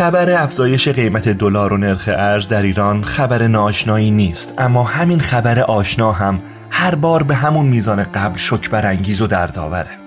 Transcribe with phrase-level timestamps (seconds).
[0.00, 5.58] خبر افزایش قیمت دلار و نرخ ارز در ایران خبر ناشنایی نیست اما همین خبر
[5.58, 9.98] آشنا هم هر بار به همون میزان قبل شک برانگیز و دردآوره.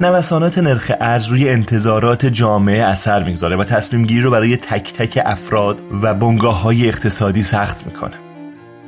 [0.00, 5.22] نوسانات نرخ ارز روی انتظارات جامعه اثر می‌گذاره و تصمیم گیری رو برای تک تک
[5.24, 8.16] افراد و بنگاه های اقتصادی سخت می‌کنه.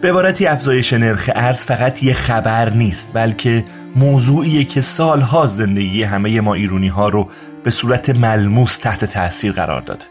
[0.00, 3.64] به عبارتی افزایش نرخ ارز فقط یه خبر نیست بلکه
[3.96, 7.28] موضوعیه که سالها زندگی همه ما ایرونی ها رو
[7.68, 10.06] به صورت ملموس تحت تاثیر قرار داد.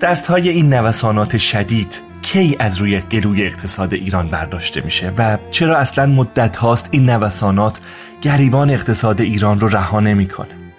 [0.00, 5.76] دست های این نوسانات شدید کی از روی گلوی اقتصاد ایران برداشته میشه و چرا
[5.76, 7.80] اصلا مدت هاست این نوسانات
[8.22, 10.72] گریبان اقتصاد ایران رو رها نمی‌کنه؟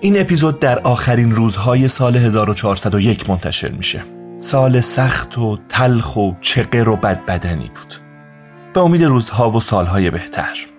[0.00, 4.04] این اپیزود در آخرین روزهای سال 1401 منتشر میشه.
[4.40, 7.94] سال سخت و تلخ و چقر و بدبدنی بود.
[8.74, 10.77] به امید روزها و سالهای بهتر.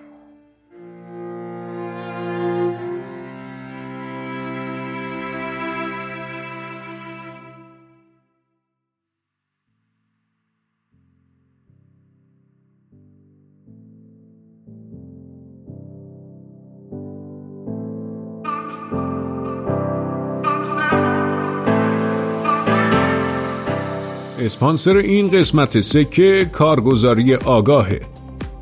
[24.50, 28.00] اسپانسر این قسمت سکه کارگزاری آگاهه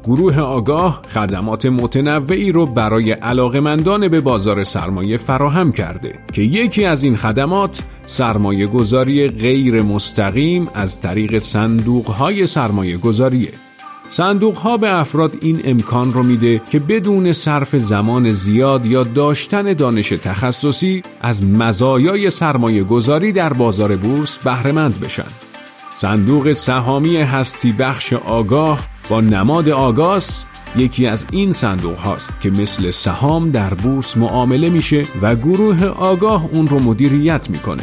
[0.05, 7.05] گروه آگاه خدمات متنوعی رو برای علاقمندان به بازار سرمایه فراهم کرده که یکی از
[7.05, 13.53] این خدمات سرمایه گذاری غیر مستقیم از طریق صندوق های سرمایه گذاریه
[14.11, 19.73] صندوق ها به افراد این امکان رو میده که بدون صرف زمان زیاد یا داشتن
[19.73, 25.48] دانش تخصصی از مزایای سرمایه گذاری در بازار بورس بهرهمند بشن.
[26.01, 30.45] صندوق سهامی هستی بخش آگاه با نماد آگاس
[30.77, 36.49] یکی از این صندوق هاست که مثل سهام در بورس معامله میشه و گروه آگاه
[36.53, 37.83] اون رو مدیریت می‌کنه.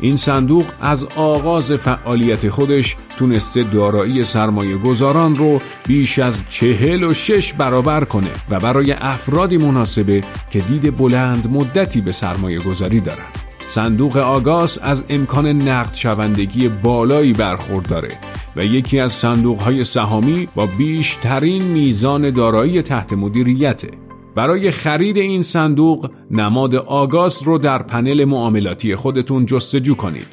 [0.00, 7.14] این صندوق از آغاز فعالیت خودش تونسته دارایی سرمایه گذاران رو بیش از چهل و
[7.14, 13.43] شش برابر کنه و برای افرادی مناسبه که دید بلند مدتی به سرمایه گذاری دارن.
[13.74, 18.08] صندوق آگاس از امکان نقد شوندگی بالایی برخورداره
[18.56, 23.90] و یکی از صندوق های سهامی با بیشترین میزان دارایی تحت مدیریته.
[24.34, 30.28] برای خرید این صندوق نماد آگاس رو در پنل معاملاتی خودتون جستجو کنید.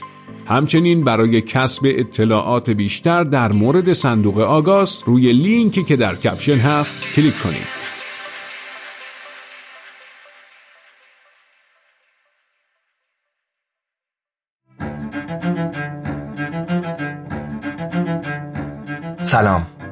[0.45, 7.15] همچنین برای کسب اطلاعات بیشتر در مورد صندوق آگاس روی لینکی که در کپشن هست
[7.15, 7.80] کلیک کنید.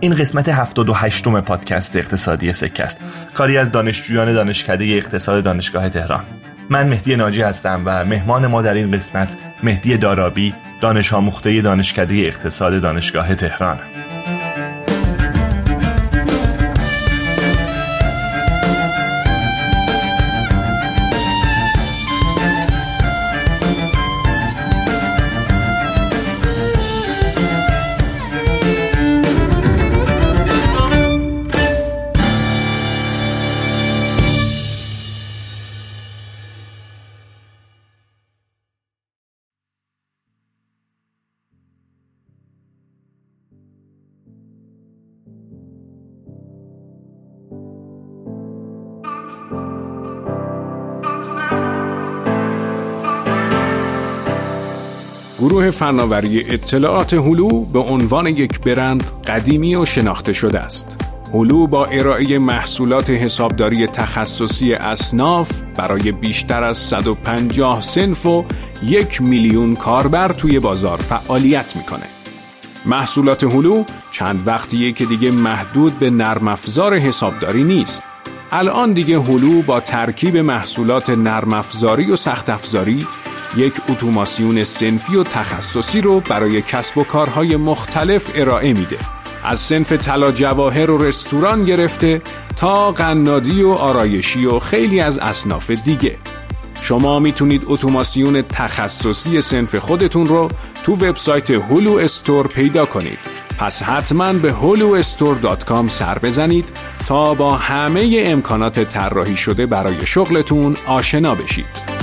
[0.02, 3.00] این قسمت 78 م پادکست اقتصادی سکه است
[3.34, 6.24] کاری از دانشجویان دانشکده اقتصاد دانشگاه تهران.
[6.70, 12.14] من مهدی ناجی هستم و مهمان ما در این قسمت مهدی دارابی دانش آموخته دانشکده
[12.14, 13.80] اقتصاد دانشگاه تهران.
[55.80, 60.98] فناوری اطلاعات هلو به عنوان یک برند قدیمی و شناخته شده است.
[61.34, 68.46] هلو با ارائه محصولات حسابداری تخصصی اصناف برای بیشتر از 150 سنف و
[68.84, 72.06] یک میلیون کاربر توی بازار فعالیت می‌کنه.
[72.86, 78.04] محصولات هلو چند وقتیه که دیگه محدود به نرم افزار حسابداری نیست.
[78.52, 83.08] الان دیگه هلو با ترکیب محصولات نرم افزاری و سخت افزاری
[83.58, 88.98] یک اتوماسیون سنفی و تخصصی رو برای کسب و کارهای مختلف ارائه میده.
[89.44, 92.22] از سنف طلا جواهر و رستوران گرفته
[92.56, 96.18] تا قنادی و آرایشی و خیلی از اصناف دیگه.
[96.82, 100.48] شما می‌تونید اتوماسیون تخصصی سنف خودتون رو
[100.84, 103.20] تو وبسایت هولو استور پیدا کنید.
[103.60, 106.70] پس حتما به huluestore.com سر بزنید
[107.08, 111.99] تا با همه امکانات طراحی شده برای شغلتون آشنا بشید.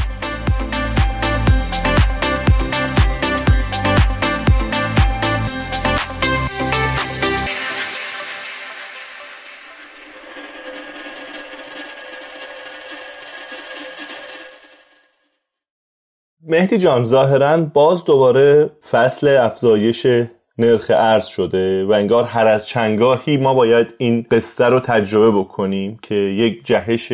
[16.48, 20.06] مهدی جان ظاهرا باز دوباره فصل افزایش
[20.58, 25.98] نرخ ارز شده و انگار هر از چنگاهی ما باید این قصه رو تجربه بکنیم
[26.02, 27.12] که یک جهش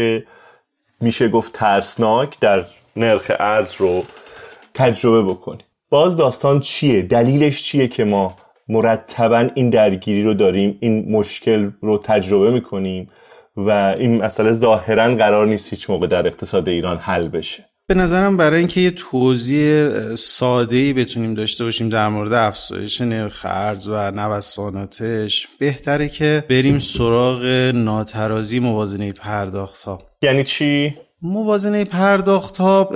[1.00, 2.64] میشه گفت ترسناک در
[2.96, 4.04] نرخ ارز رو
[4.74, 5.66] تجربه بکنیم.
[5.90, 8.36] باز داستان چیه؟ دلیلش چیه که ما
[8.68, 13.10] مرتبا این درگیری رو داریم این مشکل رو تجربه می‌کنیم
[13.56, 18.36] و این مسئله ظاهرا قرار نیست هیچ موقع در اقتصاد ایران حل بشه؟ به نظرم
[18.36, 24.10] برای اینکه یه توضیح ساده ای بتونیم داشته باشیم در مورد افزایش نرخ ارز و
[24.10, 27.44] نوساناتش بهتره که بریم سراغ
[27.74, 32.88] ناترازی موازنه پرداخت ها یعنی چی؟ موازنه پرداخت ها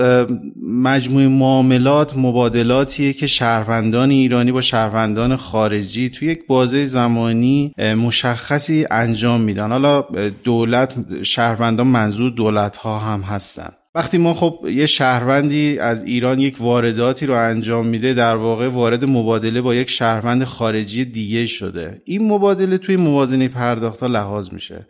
[0.63, 9.41] مجموع معاملات مبادلاتیه که شهروندان ایرانی با شهروندان خارجی توی یک بازه زمانی مشخصی انجام
[9.41, 9.71] میدن.
[9.71, 10.05] حالا
[10.45, 13.73] دولت شهروندان منظور دولت ها هم هستن.
[13.97, 19.05] وقتی ما خب یه شهروندی از ایران یک وارداتی رو انجام میده در واقع وارد
[19.05, 22.03] مبادله با یک شهروند خارجی دیگه شده.
[22.05, 24.87] این مبادله توی موازنه پرداخت ها لحاظ میشه.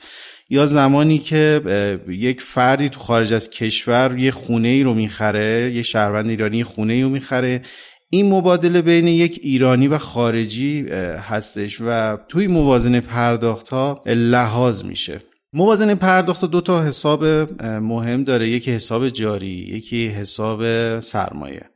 [0.51, 1.61] یا زمانی که
[2.09, 6.93] یک فردی تو خارج از کشور یه خونه ای رو می‌خره یه شهروند ایرانی خونه
[6.93, 7.63] ای رو می‌خره
[8.11, 10.87] این مبادله بین یک ایرانی و خارجی
[11.29, 15.21] هستش و توی موازنه پرداخت ها لحاظ میشه.
[15.53, 17.25] موازنه پرداخت دو تا حساب
[17.65, 18.49] مهم داره.
[18.49, 20.61] یکی حساب جاری یکی حساب
[21.01, 21.71] سرمایه.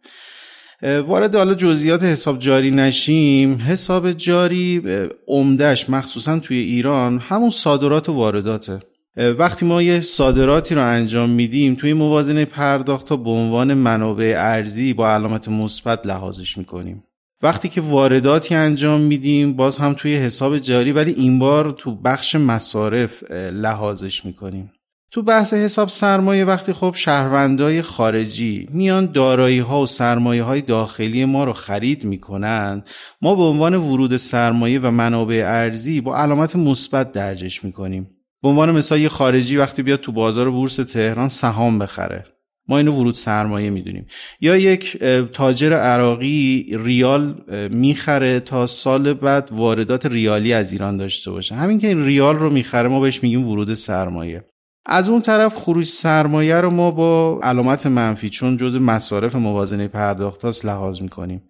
[0.83, 3.55] وارد حالا جزئیات حساب جاری نشیم.
[3.57, 4.83] حساب جاری
[5.29, 8.81] عمدهش مخصوصا توی ایران همون صادرات و وارداته.
[9.17, 15.11] وقتی ما یه صادراتی رو انجام میدیم توی موازنه پرداخت به عنوان منابع ارزی با
[15.11, 17.05] علامت مثبت لحاظش می‌کنیم.
[17.43, 22.35] وقتی که وارداتی انجام میدیم باز هم توی حساب جاری ولی این بار تو بخش
[22.35, 24.73] مصارف لحاظش می‌کنیم.
[25.13, 31.25] تو بحث حساب سرمایه وقتی خب شهروندای خارجی میان دارایی ها و سرمایه های داخلی
[31.25, 32.83] ما رو خرید می‌کنن
[33.23, 38.11] ما به عنوان ورود سرمایه و منابع ارزی با علامت مثبت درجش می‌کنیم.
[38.43, 42.25] به عنوان مثال یه خارجی وقتی بیاد تو بازار بورس تهران سهام بخره.
[42.71, 44.07] ما اینو ورود سرمایه می‌دونیم.
[44.41, 44.97] یا یک
[45.33, 47.35] تاجر عراقی ریال
[47.71, 51.55] می‌خره تا سال بعد واردات ریالی از ایران داشته باشه.
[51.55, 54.45] همین که این ریال رو می‌خره ما بهش میگیم ورود سرمایه.
[54.87, 60.65] از اون طرف خروج سرمایه رو ما با علامت منفی چون جز مصارف موازنه پرداخت
[60.65, 61.43] لحاظ می‌کنیم.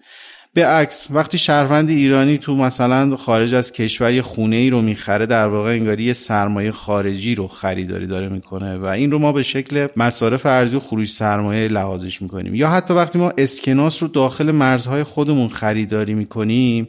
[0.55, 5.27] به عکس وقتی شهروند ایرانی تو مثلا خارج از کشور یه خونه ای رو می‌خره
[5.27, 9.43] در واقع انگاری یه سرمایه خارجی رو خریداری داره می‌کنه و این رو ما به
[9.43, 12.55] شکل مصارف ارزی و خروج سرمایه لحاظش می‌کنیم.
[12.55, 16.89] یا حتی وقتی ما اسکناس رو داخل مرزهای خودمون خریداری می‌کنیم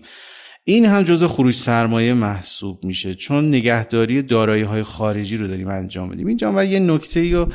[0.64, 6.10] این هم جزء خروج سرمایه محسوب میشه چون نگهداری دارایی های خارجی رو داریم انجام
[6.10, 6.28] میدیم.
[6.28, 7.48] اینجا و یه نکته رو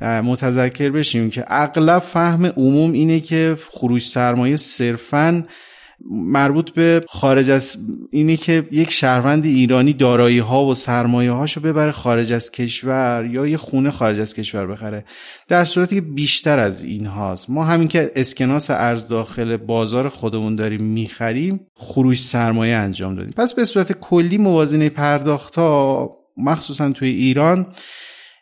[0.00, 5.44] متذکر بشیم که اغلب فهم عموم اینه که خروج سرمایه صرفاً
[6.10, 7.76] مربوط به خارج از
[8.10, 13.46] اینی که یک شهروند ایرانی دارایی ها و سرمایه هاشو ببره خارج از کشور یا
[13.46, 15.04] یه خونه خارج از کشور بخره.
[15.48, 17.50] در صورتی که بیشتر از این هاست.
[17.50, 23.32] ما همین که اسکناس ارز داخل بازار خودمون داریم می‌خریم خروج سرمایه انجام دادیم.
[23.36, 27.66] پس به صورت کلی موازنه پرداخت ها مخصوصا توی ایران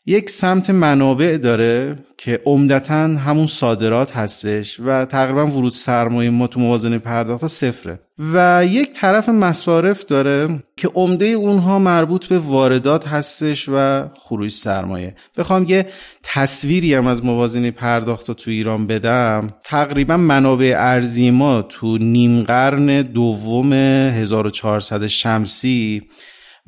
[0.06, 6.60] یک سمت منابع داره که عمدتا همون صادرات هستش و تقریبا ورود سرمایه ما تو
[6.60, 8.00] موازنه پرداخت صفره.
[8.32, 15.16] و یک طرف مصارف داره که عمده اونها مربوط به واردات هستش و خروج سرمایه.
[15.36, 15.86] بخوام یه
[16.22, 19.54] تصویری هم از موازنه پرداخت تو ایران بدم.
[19.64, 26.02] تقریبا منابع ارزی ما تو نیم قرن دوم 1400 شمسی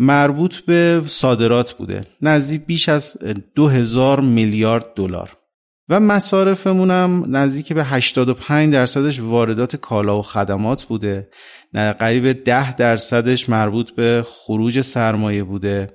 [0.03, 3.17] مربوط به صادرات بوده نزدیک بیش از
[3.55, 5.37] 2000 میلیارد دلار.
[5.89, 11.29] و مصارفمون هم نزدیک به 85 درصدش واردات کالا و خدمات بوده.
[11.73, 15.91] قریب 10 درصدش مربوط به خروج سرمایه بوده.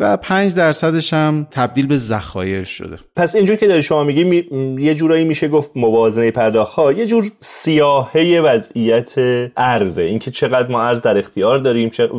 [0.00, 2.98] و 5 درصدش هم تبدیل به ذخایر شده.
[3.16, 4.44] پس اینجور که داری شما میگی می...
[4.80, 9.14] یه جورایی میشه گفت موازنه پرداخت ها یه جور سیاهه وضعیت
[9.56, 10.02] ارزه.
[10.02, 12.10] اینکه چقدر ما ارز در اختیار داریم چه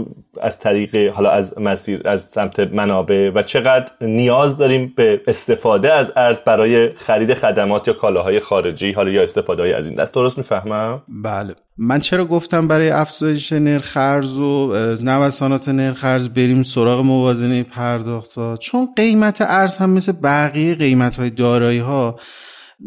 [0.41, 6.13] از طریق حالا از مسیر از سمت منابع و چقدر نیاز داریم به استفاده از
[6.15, 10.13] ارز برای خرید خدمات یا کالاهای خارجی حالا یا استفاده های از این دست.
[10.13, 11.55] درست می‌فهمم؟ بله.
[11.81, 18.33] من چرا گفتم برای افزایش نرخ ارز و نوسانات نرخ ارز بریم سراغ موازنه پرداخت
[18.33, 22.19] ها چون قیمت ارز هم مثل بقیه قیمت های دارایی ها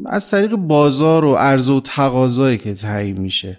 [0.07, 3.59] از طریق بازار و عرضه و تقاضایی که تعیین میشه.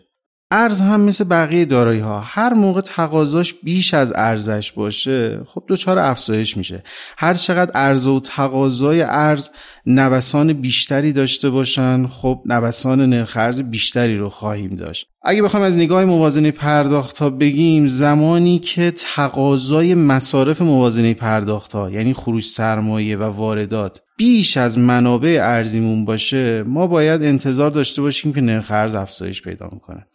[0.52, 6.00] ارز هم مثل بقیه دارایی ها هر موقع تقاضاش بیش از ارزش باشه خب دچار
[6.00, 6.84] افزایش میشه.
[7.18, 9.50] هر چقدر عرضه و تقاضای ارز
[9.86, 12.08] نوسان بیشتری داشته باشن.
[12.08, 15.08] خب نوسان نرخ بیشتری رو خواهیم داشت.
[15.26, 21.92] اگه بخوایم از نگاه موازنه پرداخت ها بگیم زمانی که تقاضای مصارف موازنه پرداخت ها
[21.92, 28.34] یعنی خروج سرمایه و واردات بیش از منابع ارزیمون باشه ما باید انتظار داشته باشیم
[28.34, 30.08] که نرخ ارز افزایش پیدا می‌کنه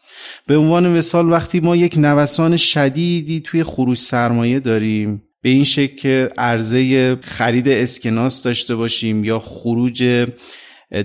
[0.47, 5.97] به عنوان مثال وقتی ما یک نوسان شدیدی توی خروج سرمایه داریم به این شکل
[5.97, 10.27] که عرضه خرید اسکناس داشته باشیم یا خروج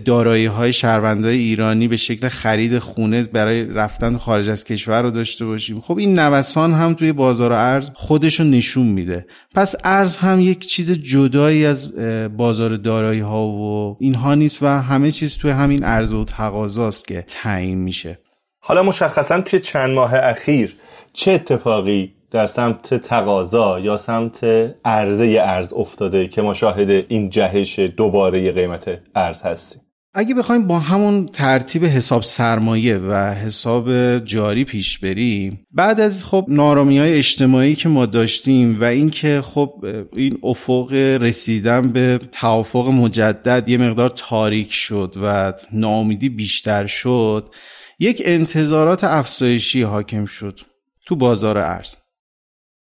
[0.06, 5.46] دارایی های شهروندای ایرانی به شکل خرید خونه برای رفتن خارج از کشور رو داشته
[5.46, 5.80] باشیم.
[5.80, 9.26] خب این نوسان هم توی بازار ارز خودش رو نشون میده.
[9.56, 11.96] پس ارز هم یک چیز جدایی از
[12.38, 17.24] بازار دارایی ها و اینها نیست و همه چیز توی همین ارز و تقاضاست که
[17.28, 18.20] تعیین میشه.
[18.60, 20.76] حالا مشخصا توی چند ماه اخیر
[21.14, 24.44] چه اتفاقی در سمت تقاضا یا سمت
[24.86, 29.82] عرضه ارز افتاده که ما شاهد این جهش دوباره قیمت ارز هستیم.
[30.14, 36.46] اگه بخوایم با همون ترتیب حساب سرمایه و حساب جاری پیش بریم بعد از خب
[36.48, 43.70] نارامی های اجتماعی که ما داشتیم و اینکه خب این افق رسیدن به توافق مجدد
[43.70, 47.56] یه مقدار تاریک شد و ناامیدی بیشتر شد
[48.00, 50.60] یک انتظارات افزایشی حاکم شد
[51.06, 51.96] تو بازار ارز.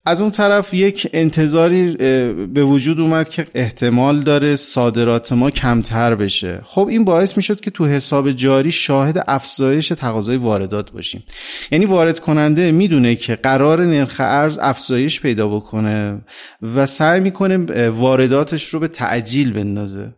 [0.06, 1.96] از اون طرف یک انتظاری
[2.54, 6.62] به وجود اومد که احتمال داره صادرات ما کمتر بشه.
[6.64, 11.24] خب این باعث می‌شد که تو حساب جاری شاهد افزایش تقاضای واردات باشیم.
[11.72, 16.22] یعنی وارد کننده می‌دونه که قرار نرخ ارز افزایش پیدا بکنه
[16.76, 20.14] و سعی می‌کنه وارداتش رو به تعجیل بندازه.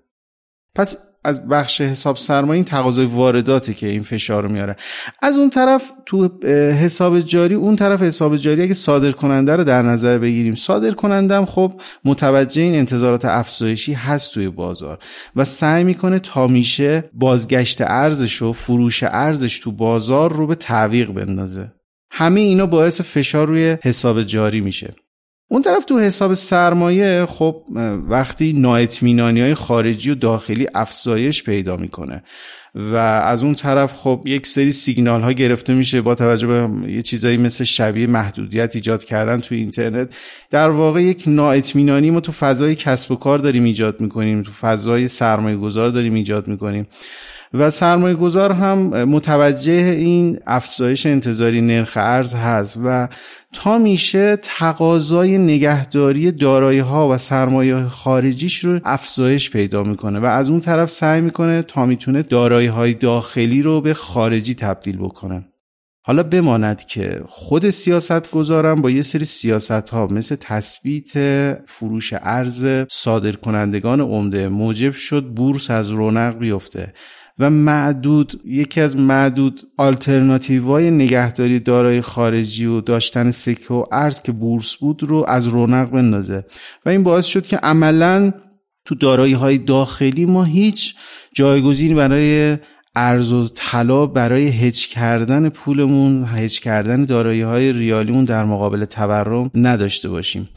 [0.75, 4.75] پس از بخش حساب سرمایه این تقاضای وارداتی که این فشار رو میاره.
[5.21, 6.29] از اون طرف تو
[6.71, 11.35] حساب جاری اون طرف حساب جاری اگه صادر کننده رو در نظر بگیریم صادر کننده
[11.35, 14.99] هم خب متوجه این انتظارات افزایشی هست توی بازار
[15.35, 21.11] و سعی می‌کنه تا میشه بازگشت ارزش و فروش ارزش تو بازار رو به تعویق
[21.11, 21.71] بندازه.
[22.11, 24.93] همه اینا باعث فشار روی حساب جاری میشه.
[25.51, 27.63] اون طرف تو حساب سرمایه خب
[28.07, 32.23] وقتی نااطمینانی های خارجی و داخلی افزایش پیدا می‌کنه
[32.75, 37.01] و از اون طرف خب یک سری سیگنال ها گرفته میشه با توجه به یه
[37.01, 40.09] چیزایی مثل شبیه محدودیت ایجاد کردن تو اینترنت.
[40.49, 45.07] در واقع یک نااطمینانی ما تو فضای کسب و کار داریم ایجاد می‌کنیم تو فضای
[45.07, 46.87] سرمایه گذار داریم ایجاد می‌کنیم.
[47.53, 53.07] و سرمایه گذار هم متوجه این افزایش انتظاری نرخ ارز هست و
[53.53, 60.49] تا میشه تقاضای نگهداری دارایی ها و سرمایه خارجیش رو افزایش پیدا می‌کنه و از
[60.49, 65.45] اون طرف سعی می‌کنه تا می‌تونه دارایی های داخلی رو به خارجی تبدیل بکنه.
[66.03, 71.11] حالا بماند که خود سیاست گذارم با یه سری سیاست ها مثل تثبیت
[71.65, 76.93] فروش ارز صادر کنندگان عمده موجب شد بورس از رونق بیفته.
[77.39, 84.31] و معدود یکی از معدود آلترناتیوهای نگهداری دارای خارجی و داشتن سکه و ارز که
[84.31, 86.45] بورس بود رو از رونق بندازه.
[86.85, 88.33] و این باعث شد که عملا
[88.85, 90.95] تو دارایی های داخلی ما هیچ
[91.33, 92.57] جایگزینی برای
[92.95, 99.51] ارز و طلا برای هج کردن پولمون هج کردن دارایی های ریالیمون در مقابل تورم
[99.55, 100.49] نداشته باشیم.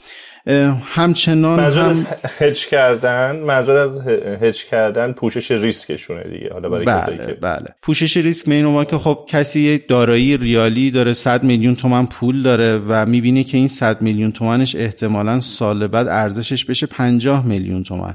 [0.84, 1.88] همچنان منظور هم...
[1.88, 2.06] از
[2.38, 4.00] هج کردن منظور از
[4.42, 7.66] هج کردن پوشش ریسکشونه دیگه حالا برای بله کسایی که بله.
[7.82, 13.06] پوشش ریسک به که خب کسی دارایی ریالی داره 100 میلیون تومن پول داره و
[13.06, 18.14] می‌بینه که این 100 میلیون تومنش احتمالا سال بعد ارزشش بشه 50 میلیون تومن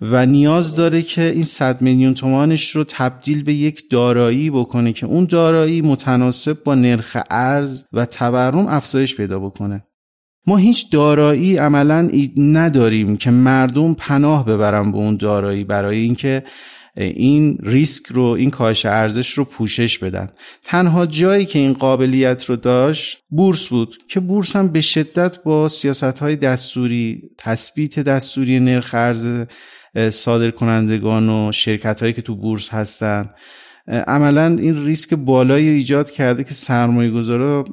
[0.00, 5.06] و نیاز داره که این 100 میلیون تومانش رو تبدیل به یک دارایی بکنه که
[5.06, 9.84] اون دارایی متناسب با نرخ ارز و تورم افزایش پیدا بکنه.
[10.46, 16.42] ما هیچ دارایی عملا نداریم که مردم پناه ببرن به اون دارایی برای اینکه
[16.96, 20.28] این ریسک رو این کاهش ارزش رو پوشش بدن.
[20.64, 25.68] تنها جایی که این قابلیت رو داشت بورس بود که بورس هم به شدت با
[25.68, 29.46] سیاست های دستوری تثبیت دستوری نرخ ارز
[30.10, 33.30] صادر کنندگان و شرکت هایی که تو بورس هستن
[33.88, 37.64] عملا این ریسک بالایی ایجاد کرده که سرمایه گذارا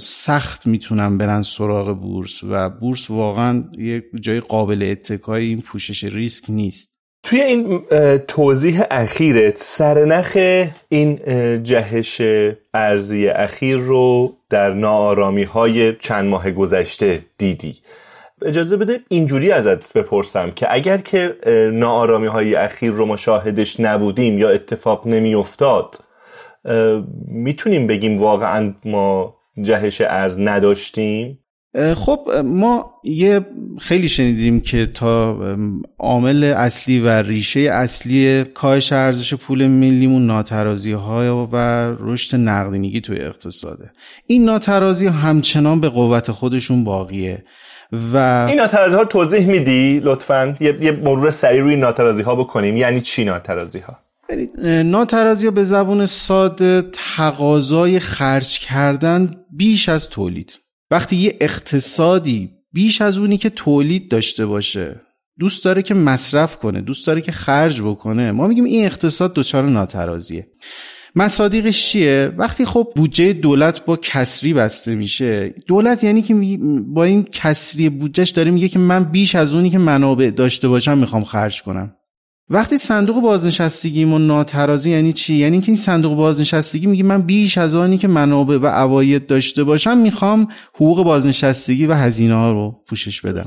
[0.00, 6.44] سخت می‌تونن برن سراغ بورس و بورس واقعا یک جای قابل اتکای این پوشش ریسک
[6.48, 6.88] نیست.
[7.22, 7.80] توی این
[8.28, 10.36] توضیح اخیرت سرنخ
[10.88, 11.18] این
[11.62, 12.20] جهش
[12.74, 17.74] ارزی اخیر رو در نارامی های چند ماه گذشته دیدی.
[18.44, 21.36] اجازه بده اینجوری ازت بپرسم که اگر که
[21.72, 25.96] نارامی های اخیر رو ما شاهدش نبودیم یا اتفاق نمی افتاد
[27.28, 31.38] می‌تونیم بگیم واقعا ما جهش ارز نداشتیم؟
[31.94, 33.40] خب ما یه
[33.80, 35.38] خیلی شنیدیم که تا
[35.98, 41.56] عامل اصلی و ریشه اصلی کاهش ارزش پول ملیمون ناترازی های و
[42.00, 43.92] رشد نقدینگی توی اقتصاده.
[44.26, 47.44] این ناترازی همچنان به قوت خودشون باقیه.
[48.12, 50.56] و این ناترازی ها توضیح میدی؟ لطفا.
[50.60, 52.76] یه, یه مرور سریع روی ناترازی ها بکنیم.
[52.76, 53.98] یعنی چی ناترازی ها
[54.82, 60.58] ناترازی ها به زبون ساده تقاضای خرج کردن بیش از تولید.
[60.90, 65.00] وقتی یه اقتصادی بیش از اونی که تولید داشته باشه
[65.38, 68.32] دوست داره که مصرف کنه دوست داره که خرج بکنه.
[68.32, 70.46] ما میگیم این اقتصاد دچار ناترازیه.
[71.16, 77.24] مصادیقش چیه؟ وقتی خب بودجه دولت با کسری بسته میشه دولت یعنی که با این
[77.24, 81.62] کسری بودجهش داره میگه که من بیش از اونی که منابع داشته باشم می‌خوام خرج
[81.62, 81.96] کنم.
[82.50, 87.58] وقتی صندوق بازنشستگی و ناترازی یعنی چی؟ یعنی که این صندوق بازنشستگی میگه من بیش
[87.58, 92.80] از آنی که منابع و عواید داشته باشم می‌خوام حقوق بازنشستگی و هزینه ها رو
[92.88, 93.46] پوشش بدم.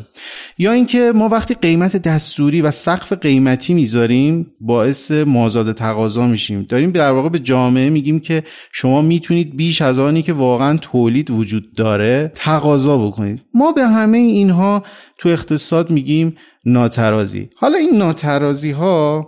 [0.57, 6.63] یا اینکه ما وقتی قیمت دستوری و سقف قیمتی می‌ذاریم باعث مازاد تقاضا میشیم.
[6.69, 11.31] داریم در واقع به جامعه میگیم که شما می‌تونید بیش از آنی که واقعا تولید
[11.31, 13.41] وجود داره تقاضا بکنید.
[13.53, 14.83] ما به همه اینها
[15.17, 16.35] تو اقتصاد میگیم
[16.67, 17.49] ناترازی.
[17.55, 19.27] حالا این ناترازی ها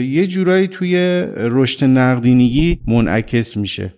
[0.00, 0.96] یه جورایی توی
[1.36, 3.94] رشد نقدینگی منعکس میشه.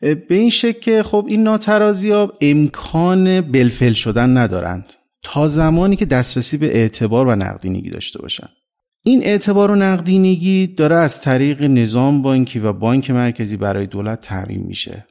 [0.00, 4.84] به این شکل که خب این ناترازی ها امکان بلفل شدن ندارند.
[5.22, 8.48] تا زمانی که دسترسی به اعتبار و نقدینگی داشته باشن.
[9.04, 14.62] این اعتبار و نقدینگی داره از طریق نظام بانکی و بانک مرکزی برای دولت تعمین
[14.62, 15.06] میشه.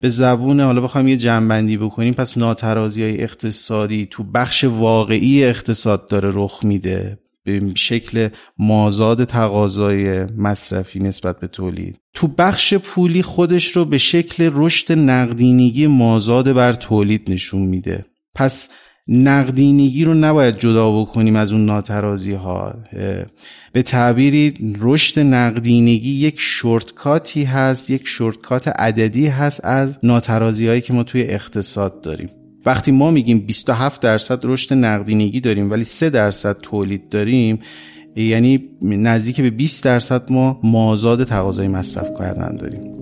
[0.00, 6.08] به زبون حالا بخوایم یه جنبندی بکنیم پس ناترازی های اقتصادی تو بخش واقعی اقتصاد
[6.08, 11.98] داره رخ میده به شکل مازاد تقاضای مصرفی نسبت به تولید.
[12.14, 18.04] تو بخش پولی خودش رو به شکل رشد نقدینگی مازاد بر تولید نشون میده.
[18.34, 18.68] پس
[19.08, 22.74] نقدینگی رو نباید جدا بکنیم از اون ناترازی ها
[23.72, 30.92] به تعبیری رشد نقدینگی یک شورتکاتی هست یک شورتکات عددی هست از ناترازی هایی که
[30.92, 32.28] ما توی اقتصاد داریم.
[32.66, 37.58] وقتی ما میگیم 27 درصد رشد نقدینگی داریم ولی 3 درصد تولید داریم
[38.16, 42.95] یعنی نزدیک به 20 درصد ما مازاد تقاضای مصرف کردن داریم.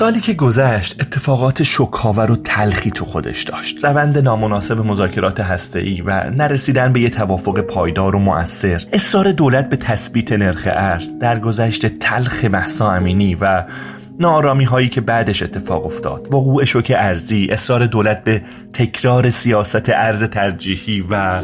[0.00, 3.84] سالی که گذشت اتفاقات شکاور و تلخی تو خودش داشت.
[3.84, 9.76] روند نامناسب مذاکرات هسته‌ای و نرسیدن به یه توافق پایدار و مؤثر اصرار دولت به
[9.76, 13.64] تثبیت نرخ ارز در گذشت تلخ محسا امینی و
[14.20, 16.34] نارامی هایی که بعدش اتفاق افتاد.
[16.34, 21.42] وقوع شوک ارزی اصرار دولت به تکرار سیاست ارز ترجیحی و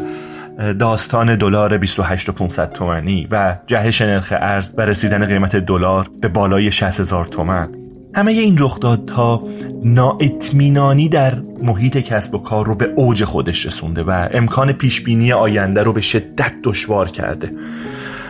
[0.73, 6.27] داستان دلار 28 و 500 تومانی و جهش نرخ ارز و رسیدن قیمت دلار به
[6.27, 9.47] بالای 60 هزار تومن همه این رخدادها
[9.83, 15.83] نااطمینانی در محیط کسب و کار رو به اوج خودش رسونده و امکان پیشبینی آینده
[15.83, 17.51] رو به شدت دشوار کرده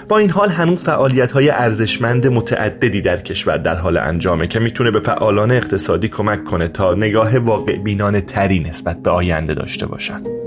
[0.10, 4.92] با این حال هنوز فعالیت های ارزشمند متعددی در کشور در حال انجامه که می‌تونه
[4.92, 10.47] به فعالان اقتصادی کمک کنه تا نگاه واقع بینانه تری نسبت به آینده داشته باشند.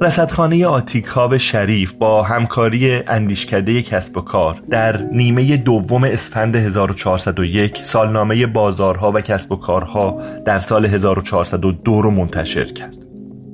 [0.00, 8.46] رصدخانه آتیکاب شریف با همکاری اندیشکده کسب و کار در نیمه دوم اسفند 1401 سالنامه
[8.46, 12.96] بازارها و کسب و کارها در سال 1402 رو منتشر کرد.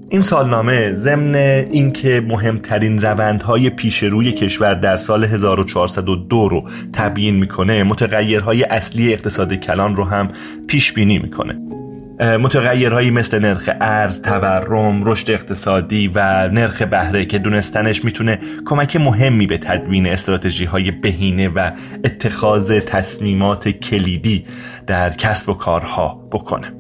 [0.08, 7.82] این سالنامه ضمن اینکه مهمترین روندهای پیش روی کشور در سال 1402 رو تبیین می‌کنه
[7.82, 10.28] متغیرهای اصلی اقتصاد کلان رو هم
[10.66, 11.83] پیش بینی می‌کنه.
[12.20, 19.46] متغیرهایی مثل نرخ ارز، تورم، رشد اقتصادی و نرخ بهره که دونستنش می‌تونه کمک مهمی
[19.46, 21.70] به تدوین استراتژی های بهینه و
[22.04, 24.46] اتخاذ تصمیمات کلیدی
[24.86, 26.72] در کسب و کارها بکنه.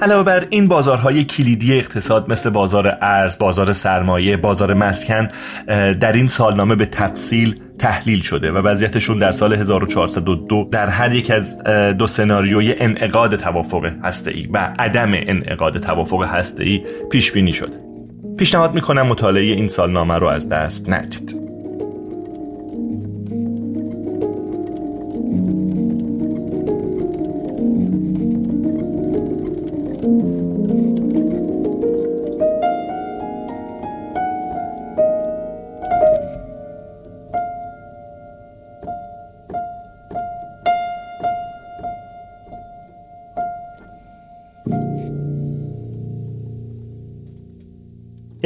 [0.00, 5.28] علاوه بر این بازارهای کلیدی اقتصاد مثل بازار ارز، بازار سرمایه، بازار مسکن
[6.00, 11.30] در این سالنامه به تفصیل تحلیل شده و وضعیتشون در سال 1402 در هر یک
[11.30, 11.62] از
[11.98, 17.76] دو سناریوی انعقاد توافق هسته‌ای و عدم انعقاد توافق هسته‌ای پیش بینی شده.
[18.38, 21.41] پیشنهاد می‌کنم مطالعه این سالنامه رو از دست ندید.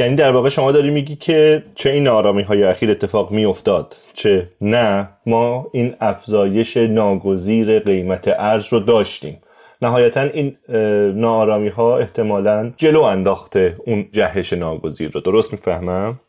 [0.07, 4.49] یعنی در واقع شما داری میگی که چه این آرامی های اخیر اتفاق میافتاد؟ چه
[4.61, 9.37] نه ما این افزایش ناگزیر قیمت ارز رو داشتیم.
[9.81, 10.55] نهایتا این
[11.15, 15.21] نارامی ها احتمالا جلو انداخته اون جهش ناگزیر رو.
[15.21, 16.19] درست می‌فهمم؟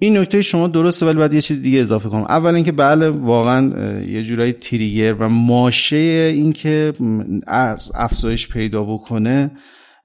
[0.00, 2.22] این نکته شما درسته ولی باید یه چیز دیگه اضافه کنم.
[2.28, 3.72] اول اینکه بله واقعا
[4.06, 5.96] یه جورایی تریگر و ماشه
[6.34, 6.92] اینکه
[7.46, 9.50] ارز افزایش پیدا بکنه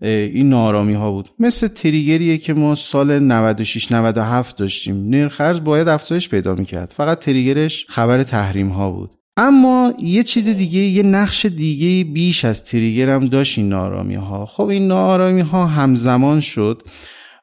[0.02, 1.30] این نارامی ها بود.
[1.40, 5.10] مثل تریگریه که ما سال 96 97 داشتیم.
[5.10, 6.94] نرخ ارز باید افزایش پیدا می‌کرد.
[6.98, 9.12] فقط تریگرش خبر تحریم ها بود.
[9.38, 14.46] اما یه چیز دیگه یه نقش دیگه بیش از تریگر هم داشت این نارامی ها
[14.46, 16.82] خب این نارامی ها همزمان شد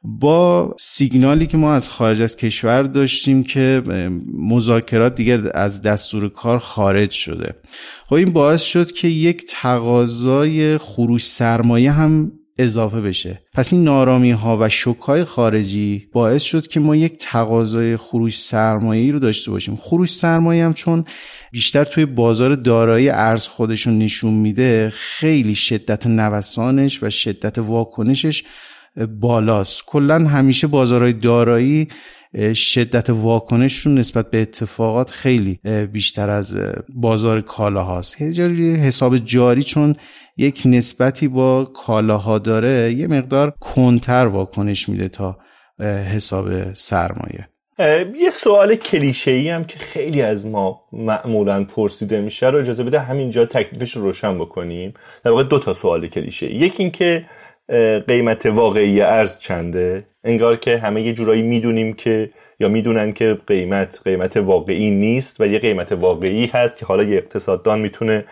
[0.04, 3.82] با سیگنالی که ما از خارج از کشور داشتیم که
[4.34, 7.54] مذاکرات دیگه از دستور کار خارج شده.
[8.06, 12.32] خب این باعث شد که یک تقاضای خروش سرمایه هم
[12.62, 13.42] اضافه بشه.
[13.54, 18.34] پس این نارامی ها و شک های خارجی باعث شد که ما یک تقاضای خروج
[18.34, 19.76] سرمایه رو داشته باشیم.
[19.76, 21.04] خروج سرمایه هم چون
[21.52, 28.44] بیشتر توی بازار دارایی ارز خودشون نشون میده خیلی شدت نوسانش و شدت واکنشش
[29.20, 29.82] بالاست.
[29.86, 31.88] کلا همیشه بازارهای دارایی
[32.54, 35.60] شدت واکنششون نسبت به اتفاقات خیلی
[35.92, 36.56] بیشتر از
[36.88, 38.22] بازار کالاهاست.
[38.22, 39.96] حساب جاری چون
[40.36, 45.38] یک نسبتی با کالاها داره یه مقدار کنتر واکنش میده تا
[46.14, 47.48] حساب سرمایه.
[48.20, 53.00] یه سوال کلیشه ای هم که خیلی از ما معمولا پرسیده میشه رو اجازه بده
[53.00, 54.94] همینجا تکلیفش رو روشن بکنیم.
[55.24, 57.26] در واقع دو تا سوال کلیشه یکی این که
[58.08, 62.30] قیمت واقعی ارز چنده؟ انگار که همه یه جورایی می‌دونیم که
[62.60, 67.16] یا می‌دونن که قیمت قیمت واقعی نیست و یه قیمت واقعی هست که حالا یه
[67.16, 68.24] اقتصاددان می‌تونه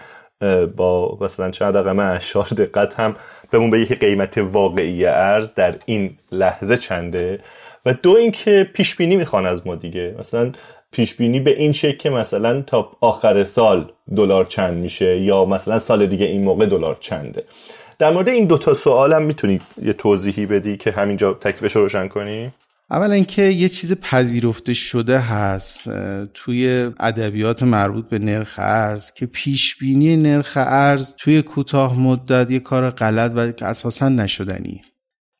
[0.77, 3.17] با مثلا چند رقم اشار دقت هم
[3.51, 7.39] بهمون بگه که قیمت واقعی ارز در این لحظه چنده؟
[7.87, 10.15] و دو اینکه پیش بینی می‌خوان از ما دیگه.
[10.19, 10.53] مثلا
[10.93, 15.79] پیش بینی به این شکل که مثلا تا آخر سال دلار چند میشه یا مثلا
[15.79, 17.45] سال دیگه این موقع دلار چنده.
[17.99, 22.09] در مورد این دوتا سوال هم می‌تونی یه توضیحی بدی که همینجا تکلیفش رو روشن
[22.09, 22.53] کنی؟
[22.91, 25.91] اولا اینکه یه چیز پذیرفته شده هست
[26.35, 32.61] توی ادبیات مربوط به نرخ ارز که پیش بینی نرخ ارز توی کوتاه مدت یه
[32.61, 34.83] کار غلط و اساسا نشدنی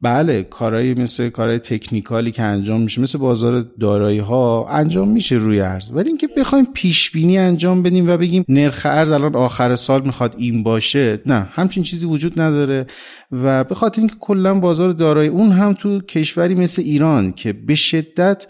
[0.01, 5.61] بله کارهایی مثل کارهای تکنیکالی که انجام میشه مثل بازار دارایی ها انجام میشه روی
[5.61, 5.91] ارز.
[5.93, 10.35] ولی اینکه بخوایم پیش بینی انجام بدیم و بگیم نرخ ارز الان آخر سال می‌خواد
[10.39, 12.87] این باشه نه همچین چیزی وجود نداره.
[13.33, 17.75] و به خاطر اینکه کلا بازار دارایی اون هم تو کشوری مثل ایران که به
[17.75, 18.47] شدت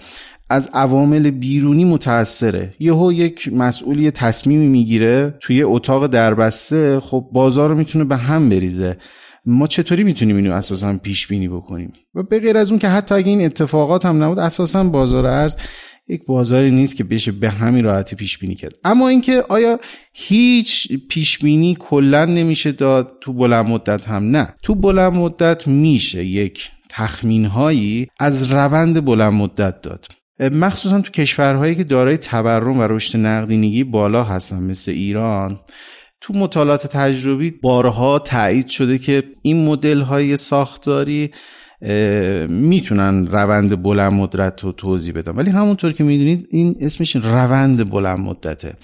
[0.50, 7.74] از عوامل بیرونی متاثره یهو یک مسئولی تصمیمی می‌گیره توی اتاق دربسته خب بازار رو
[7.74, 8.96] می‌تونه به هم بریزه.
[9.48, 13.14] ما چطوری می‌تونیم اینو اساسا پیش بینی بکنیم؟ و به غیر از اون که حتی
[13.14, 15.56] اگه این اتفاقات هم نبود اساسا بازار ارز
[16.08, 18.72] یک بازاری نیست که بشه به همین راحتی پیش بینی کرد.
[18.84, 19.80] اما اینکه آیا
[20.14, 24.54] هیچ پیش بینی کلا نمیشه داد؟ تو بلند مدت هم نه.
[24.62, 30.06] تو بلند مدت میشه یک تخمین هایی از روند بلند مدت داد.
[30.40, 35.60] مخصوصا تو کشورهایی که دارای تورم و رشد نقدینگی بالا هستن مثل ایران
[36.20, 41.30] تو مطالعات تجربی بارها تایید شده که این مدل های ساختاری
[42.48, 45.32] می‌تونن روند بلند مدت رو توضیح بدن.
[45.32, 48.74] ولی همونطور که می‌دونید این اسمش روند بلند مدته.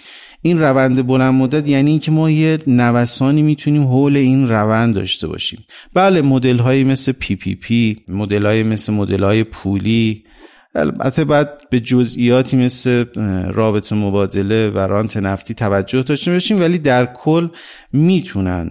[0.43, 5.65] این روند بلند مدت یعنی اینکه ما یه نوسانی می‌تونیم حول این روند داشته باشیم.
[5.95, 10.25] بله مدل هایی مثل PPP مدل مثل مدل های پولی
[10.75, 13.05] البته بعد به جزئیاتی مثل
[13.53, 17.49] رابطه مبادله و رانت نفتی توجه داشته باشیم ولی در کل
[17.93, 18.71] می‌تونن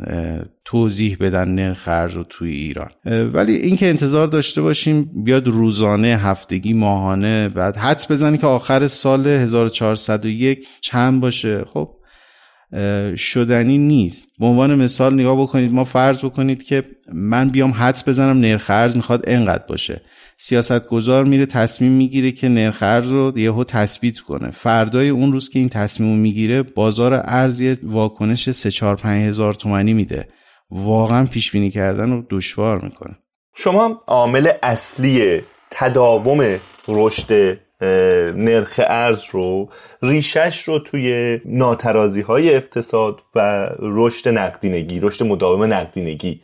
[0.65, 2.89] توضیح بدن نرخ ارز رو توی ایران.
[3.33, 9.27] ولی اینکه انتظار داشته باشیم بیاد روزانه هفتگی ماهانه بعد حدس بزنی که آخر سال
[9.27, 11.89] 1401 چند باشه خب
[13.17, 14.27] شدنی نیست.
[14.39, 18.95] به عنوان مثال نگاه بکنید ما فرض بکنید که من بیام حدس بزنم نرخ ارز
[18.95, 20.01] می‌خواد انقدر باشه.
[20.45, 24.51] سیاستگزار میره تصمیم می‌گیره که نرخ ارز رو یهو تثبیت کنه.
[24.51, 29.53] فردای اون روز که این تصمیم می‌گیره بازار ارز یه واکنش 3 4 5 هزار
[29.53, 30.27] تومانی میده.
[30.71, 33.17] واقعا پیش بینی کردن رو دشوار می‌کنه.
[33.55, 37.59] شما عامل اصلی تداوم رشد
[38.35, 39.69] نرخ ارز رو
[40.01, 46.41] ریشش رو توی ناترازی های اقتصاد و رشد نقدینگی رشد مداوم نقدینگی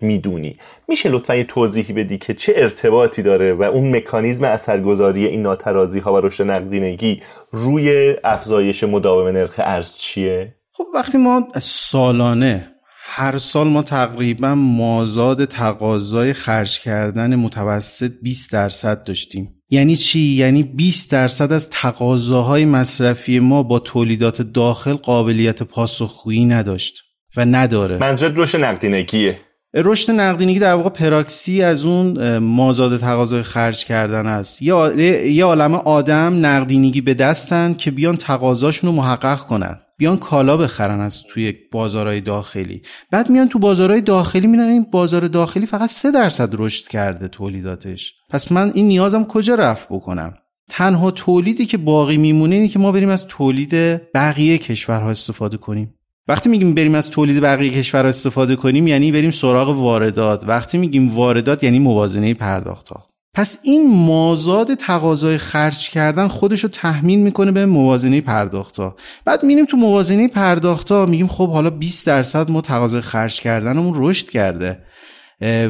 [0.00, 0.56] می‌دونی.
[0.88, 5.98] میشه لطفا یه توضیحی بدی که چه ارتباطی داره و اون مکانیزم اثرگذاری این ناترازی
[5.98, 12.74] ها و رشد نقدینگی روی افزایش مداوم نرخ ارز چیه؟ خب وقتی ما سالانه
[13.06, 19.62] هر سال ما تقریبا مازاد تقاضای خرج کردن متوسط 20 درصد داشتیم.
[19.70, 27.03] یعنی چی؟ یعنی 20 درصد از تقاضاهای مصرفی ما با تولیدات داخل قابلیت پاسخگویی نداشت.
[27.36, 27.98] و نداره.
[27.98, 29.40] منظور رشد نقدینگیه.
[29.76, 34.62] رشد نقدینگی در واقع پراکسی از اون مازاد تقاضای خرج کردن است.
[34.62, 39.78] یه عالم آدم نقدینگی به دستن که بیان تقاضاشون رو محقق کنن.
[39.98, 42.82] بیان کالا بخرن از توی بازارهای داخلی.
[43.10, 48.14] بعد میان تو بازارهای داخلی میرن این بازار داخلی فقط سه درصد رشد کرده تولیداتش.
[48.30, 50.34] پس من این نیازم کجا رفت بکنم؟
[50.70, 53.74] تنها تولیدی که باقی میمونه اینه که ما بریم از تولید
[54.14, 55.94] بقیه کشورها استفاده کنیم.
[56.28, 60.44] وقتی میگیم بریم از تولید بقیه کشورها استفاده کنیم یعنی بریم سراغ واردات.
[60.48, 63.06] وقتی میگیم واردات یعنی موازنه پرداختها
[63.36, 69.64] پس این مازاد تقاضای خرج کردن خودش رو تحمیل می‌کنه به موازنه پرداختا بعد میریم
[69.64, 74.78] تو موازنه پرداختا میگیم خب حالا 20 درصد ما تقاضای خرج کردنمون رشد کرده.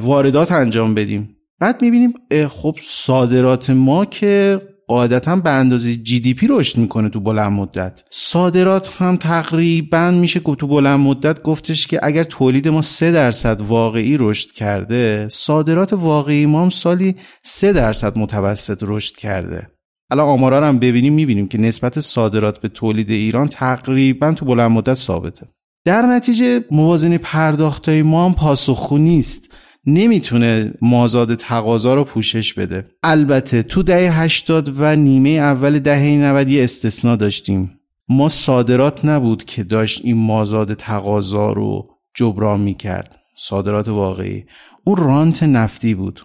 [0.03, 1.37] واردات انجام بدیم.
[1.61, 2.15] بعد می‌بینیم
[2.49, 8.03] خب صادرات ما که قاعدتا به اندازه جی دی پی رشد می‌کنه تو بلند مدت.
[8.11, 11.43] صادرات هم تقریبا میشه تو بلند مدت.
[11.43, 17.15] گفتش که اگر تولید ما 3 درصد واقعی رشد کرده صادرات واقعی ما هم سالی
[17.43, 19.69] 3 درصد متوسط رشد کرده.
[20.11, 24.71] الان آمارا رو هم ببینیم می‌بینیم که نسبت صادرات به تولید ایران تقریبا تو بلند
[24.71, 25.47] مدت ثابته.
[25.87, 29.55] در نتیجه موازنه پرداختای ما هم پاسخگو نیست.
[29.87, 32.87] نمی‌تونه مازاد تقاضا رو پوشش بده.
[33.03, 37.81] البته تو دهه 80 و نیمه اول دهه 90 یه استثنا داشتیم.
[38.09, 43.19] ما صادرات نبود که داشت این مازاد تقاضا رو جبران می‌کرد.
[43.37, 44.45] صادرات واقعی.
[44.85, 46.21] اون رانت نفتی بود.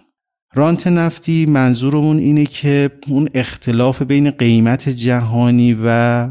[0.54, 5.88] رانت نفتی منظورمون اینه که اون اختلاف بین قیمت جهانی و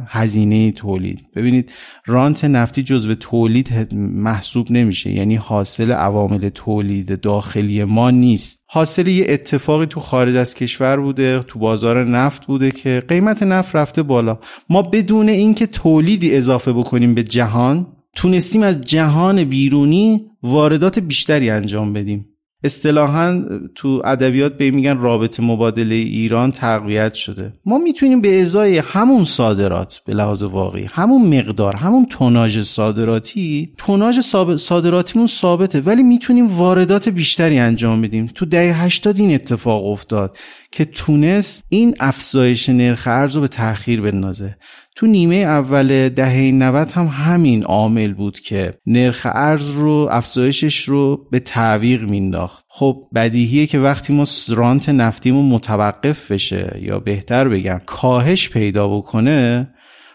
[0.08, 1.20] هزینه تولید.
[1.36, 1.74] ببینید
[2.06, 5.12] رانت نفتی جزو تولید محسوب نمیشه.
[5.12, 8.64] یعنی حاصل عوامل تولید داخلی ما نیست.
[8.66, 13.76] حاصل یه اتفاقی تو خارج از کشور بوده تو بازار نفت بوده که قیمت نفت
[13.76, 14.40] رفته بالا.
[14.70, 21.94] ما بدون اینکه تولیدی اضافه بکنیم به جهان تونستیم از جهان بیرونی واردات بیشتری انجام
[21.94, 22.26] بدیم.
[22.64, 23.44] اصطلاحا
[23.76, 27.54] تو ادبیات به میگن رابطه مبادله ایران تقویت شده.
[27.66, 34.20] ما می‌تونیم به ازای همون صادرات به لحاظ واقعی همون مقدار همون توناژ صادراتی توناژ
[34.56, 38.32] صادراتیمون ثابته ولی می‌تونیم واردات بیشتری انجام بدیم.
[38.36, 40.38] تو دهه 80 این اتفاق افتاد
[40.72, 44.56] که تونست این افزایش نرخ ارز رو به تاخیر بندازه.
[45.00, 51.28] تو نیمه اول دهه 90 هم همین عامل بود که نرخ ارز رو افزایشش رو
[51.32, 57.82] به تعویق مینداخت خب بدیهیه که وقتی ما رانت نفتیمون متوقف بشه یا بهتر بگم
[57.86, 59.70] کاهش پیدا بکنه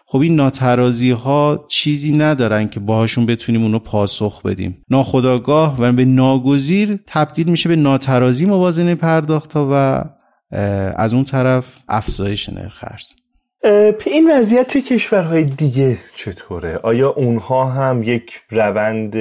[0.06, 4.82] خب این ناترازی ها چیزی ندارن که باهاشون بتونیم اونو پاسخ بدیم.
[4.90, 10.04] ناخداگاه و به ناگزیر تبدیل میشه به ناترازی موازنه پرداخت و
[10.96, 13.23] از اون طرف افزایش نرخ ارز.
[14.04, 19.16] این وضعیت توی کشورهای دیگه چطوره؟ آیا اونها هم یک روند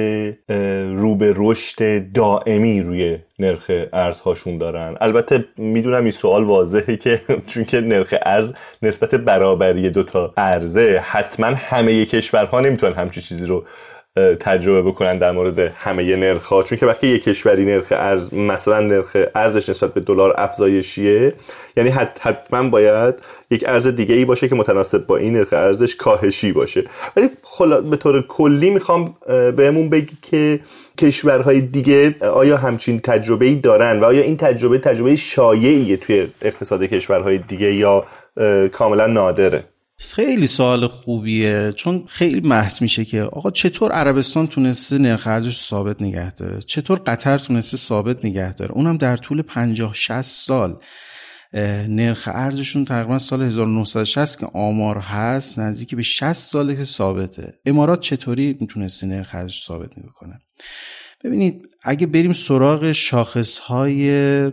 [0.98, 7.64] رو به رشد دائمی روی نرخ ارزهاشون دارن البته می‌دونم این سوال واضحه که چون
[7.64, 8.52] که نرخ ارز
[8.82, 13.64] نسبت برابری دوتا ارزه حتما همه کشورها نمی‌تونن همچی چیزی رو
[14.40, 19.16] تجربه بکنن در مورد همه نرخ چون که وقتی یک کشوری نرخ ارز مثلا نرخ
[19.34, 21.32] ارزش نسبت به دلار افزایشیه.
[21.76, 23.14] یعنی حتما باید
[23.50, 26.84] یک ارز دیگه ای باشه که متناسب با این نرخ ارزش کاهشی باشه.
[27.16, 27.30] ولی
[27.90, 29.16] به طور کلی می‌خوام
[29.56, 30.60] بهمون بگی که
[30.98, 36.82] کشورهای دیگه آیا همچین تجربه ای دارن و آیا این تجربه تجربه شایعیه توی اقتصاد
[36.82, 38.04] کشورهای دیگه یا
[38.72, 39.64] کاملا نادره؟
[40.12, 41.72] خیلی سوال خوبیه.
[41.76, 46.98] چون خیلی محس میشه که آقا چطور عربستان تونسته نرخ ارزش ثابت نگه داره؟ چطور
[47.06, 50.76] قطر تونسته ثابت نگه داره؟ اونم در طول 50 60 سال.
[51.88, 57.54] نرخ ارزشون تقریبا سال 1960 که آمار هست نزدیک به 60 ساله که ثابته.
[57.66, 60.40] امارات چطوری می‌تونسته نرخ ارزش ثابت می‌کنه
[61.24, 63.60] ببینید اگه بریم سراغ شاخص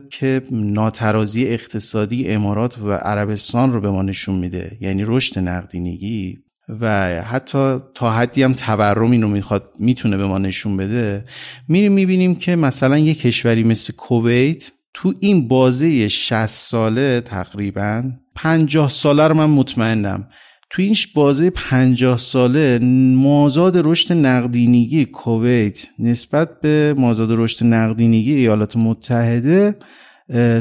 [0.09, 6.39] که ناترازی اقتصادی امارات و عربستان رو به ما نشون میده یعنی رشد نقدینگی
[6.79, 6.87] و
[7.21, 11.25] حتی تا حدی هم تورم اینو می‌خواد می‌تونه به ما نشون بده
[11.67, 18.89] میریم می‌بینیم که مثلا یه کشوری مثل کویت تو این بازه 60 ساله تقریبا 50
[18.89, 20.27] ساله رو من مطمئنم
[20.71, 22.79] تو این بازه 50 ساله
[23.15, 29.75] مازاد رشد نقدینگی کویت نسبت به مازاد رشد نقدینگی ایالات متحده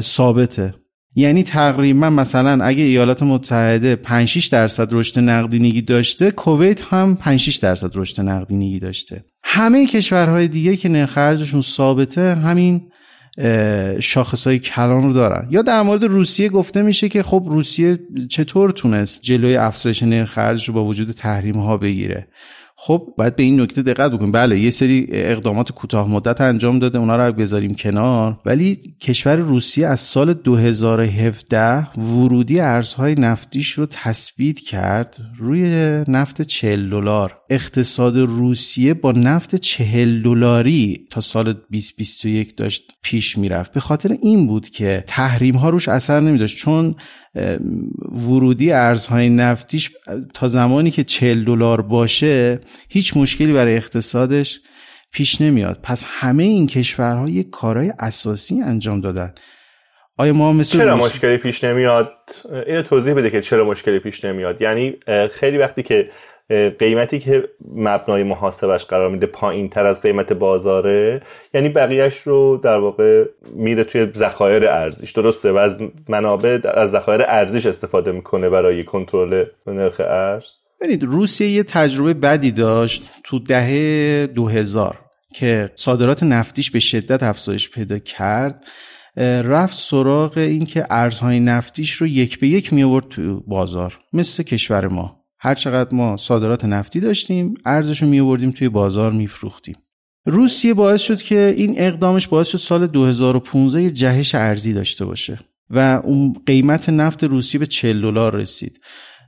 [0.01, 0.73] ثابته.
[1.15, 7.39] یعنی تقریبا مثلا اگه ایالات متحده 5 6 درصد رشد نقدینگی داشته کویت هم 5
[7.39, 9.25] 6 درصد رشد نقدینگی داشته.
[9.43, 12.90] همه کشورهای دیگه که نرخ ارزششون ثابته همین
[13.99, 15.47] شاخص های کلان رو دارن.
[15.49, 20.67] یا در مورد روسیه گفته میشه که خب روسیه چطور تونست جلوی افزایش نرخ ارزش
[20.67, 22.27] رو با وجود تحریم ها بگیره؟
[22.83, 24.31] خب باید به این نکته دقت بکنیم.
[24.31, 28.39] بله یه سری اقدامات کوتاه مدت انجام داده اونا رو بذاریم کنار.
[28.45, 35.63] ولی کشور روسیه از سال 2017 ورودی ارزهای نفتیش رو تثبیت کرد روی
[36.07, 37.37] نفت 40 دلار.
[37.49, 43.73] اقتصاد روسیه با نفت 40 دلاری تا سال 2021 داشت پیش می‌رفت.
[43.73, 46.57] به خاطر این بود که تحریم ها روش اثر نمیذاشت.
[46.57, 46.95] چون
[48.11, 49.91] ورودی ارزهای نفتیش
[50.33, 54.59] تا زمانی که 40 دلار باشه هیچ مشکلی برای اقتصادش
[55.11, 55.79] پیش نمیاد.
[55.83, 59.33] پس همه این کشورها یک کارهای اساسی انجام دادن.
[60.17, 62.13] آیا ما مثل چرا مشکلی پیش نمیاد؟
[62.67, 64.61] اینو توضیح بده که چرا مشکلی پیش نمیاد.
[64.61, 64.95] یعنی
[65.31, 66.09] خیلی وقتی که
[66.79, 71.21] قیمتی که مبنای محاسبش قرار میده پایین تر از قیمت بازاره
[71.53, 75.77] یعنی بقیهش رو در واقع میره توی ذخایر ارزیش درسته؟ و از
[76.09, 80.45] منابع از ذخایر ارزیش استفاده می‌کنه برای کنترل نرخ ارز.
[80.81, 84.99] ببینید روسیه یه تجربه بدی داشت تو دهه 2000
[85.33, 88.65] که صادرات نفتیش به شدت افزایش پیدا کرد
[89.43, 94.87] رفت سراغ اینکه ارزهای نفتیش رو یک به یک می آورد تو بازار مثل کشور
[94.87, 95.20] ما.
[95.43, 99.75] هر چقدر ما صادرات نفتی داشتیم ارزش رو می آوردیم توی بازار میفروختیم.
[100.25, 106.01] روسیه باعث شد که این اقدامش باعث شد سال 2015 جهش ارزی داشته باشه و
[106.03, 108.79] اون قیمت نفت روسیه به 40 دلار رسید.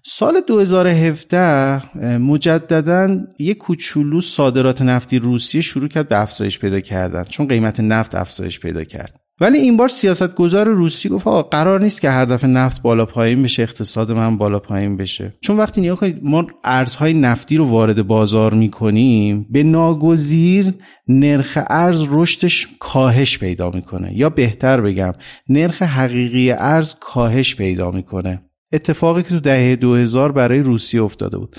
[0.06, 7.48] سال 2017 مجددا یک کوچولو صادرات نفتی روسیه شروع کرد به افزایش پیدا کردن چون
[7.48, 9.20] قیمت نفت افزایش پیدا کرد.
[9.42, 13.44] ولی این بار سیاستگزار روسی گفت آقا قرار نیست که هر دفعه نفت بالا پایین
[13.44, 15.34] بشه اقتصاد من بالا پایین بشه.
[15.42, 20.74] چون وقتی نیا کنید ما ارزهای نفتی رو وارد بازار می‌کنیم به ناگزیر
[21.08, 24.18] نرخ ارز رشدش کاهش پیدا می‌کنه.
[24.18, 25.14] یا بهتر بگم
[25.50, 28.42] نرخ حقیقی ارز کاهش پیدا می‌کنه.
[28.74, 31.56] اتفاقی که تو دهه 2000 برای روسیه افتاده بود.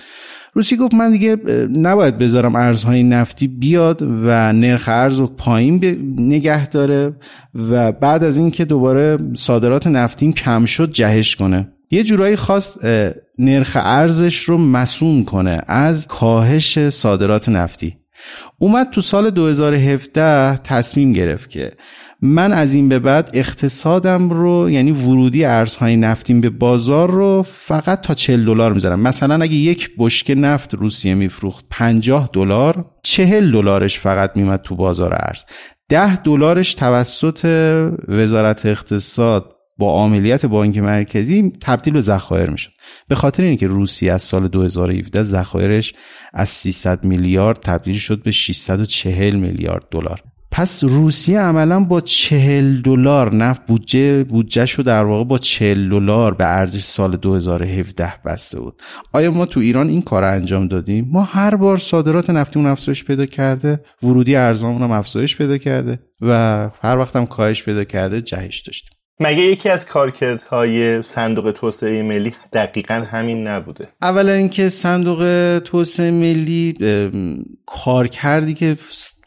[0.55, 1.37] روسیه گفت من دیگه
[1.73, 5.85] نباید بذارم ارزهای نفتی بیاد و نرخ ارز رو پایین
[6.19, 7.17] نگه داره
[7.55, 11.69] و بعد از اینکه دوباره صادرات نفتیم کم شد جهش کنه.
[11.91, 12.85] یه جورایی خواست
[13.39, 17.97] نرخ ارزش رو مسون کنه از کاهش صادرات نفتی.
[18.59, 21.71] اومد تو سال 2017 تصمیم گرفت که
[22.27, 28.01] من از این به بعد اقتصادم رو یعنی ورودی ارزهای نفتیم به بازار رو فقط
[28.01, 29.01] تا 40 دلار می‌ذارم.
[29.01, 35.15] مثلا اگه یک بشکه نفت روسیه میفروخت 50 دلار 40 دلارش فقط میمد تو بازار
[35.15, 35.43] ارز.
[35.89, 37.45] 10 دلارش توسط
[38.09, 42.71] وزارت اقتصاد با عملیات بانک مرکزی تبدیل به ذخایر می‌شد.
[43.09, 45.95] به خاطر اینکه روسیه از سال 2017 ذخایرش
[46.35, 50.34] از 300 میلیارد تبدیل شد به 640 میلیارد دلار.
[50.57, 56.35] پس روسیه عملا با چهل دلار نفت بودجه بودجهش رو در واقع با چهل دلار
[56.35, 58.83] به ارزش سال 2017 بسته بود.
[59.13, 63.27] آیا ما تو ایران این کار انجام دادیم؟ ما هر بار صادرات نفتیمون افزایش پیدا
[63.27, 66.31] کرده ورودی ارزامون هم افزایش پیدا کرده و
[66.83, 68.91] هر وقت هم کاهش پیدا کرده جهش داشتیم.
[69.21, 76.75] مگه یکی از کارکردهای صندوق توسعه ملی دقیقا همین نبوده؟ اولا اینکه صندوق توسعه ملی
[77.67, 78.77] کار کردی که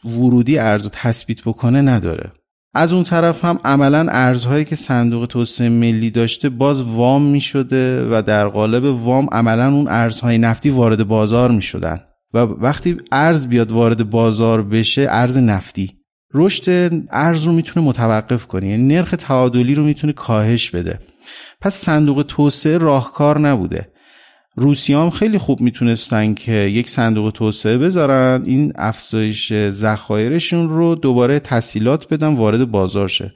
[0.08, 2.32] ورودی ارز رو تثبیت بکنه نداره.
[2.74, 8.08] از اون طرف هم عملا ارزهایی که صندوق توسعه ملی داشته باز وام می شده
[8.10, 12.00] و در قالب وام عملا اون ارزهای نفتی وارد بازار می شدن.
[12.34, 15.92] و وقتی ارز بیاد وارد بازار بشه ارز نفتی.
[16.34, 18.68] رشد ارز رو می‌تونه متوقف کنه.
[18.68, 21.00] یعنی نرخ تعادلی رو می‌تونه کاهش بده.
[21.60, 23.92] پس صندوق توسعه راهکار نبوده.
[24.58, 28.42] روسی هم خیلی خوب می‌تونستن که یک صندوق توسعه بذارن.
[28.46, 33.32] این افزایش ذخایرشون رو دوباره تسهیلات بدن وارد بازار شه.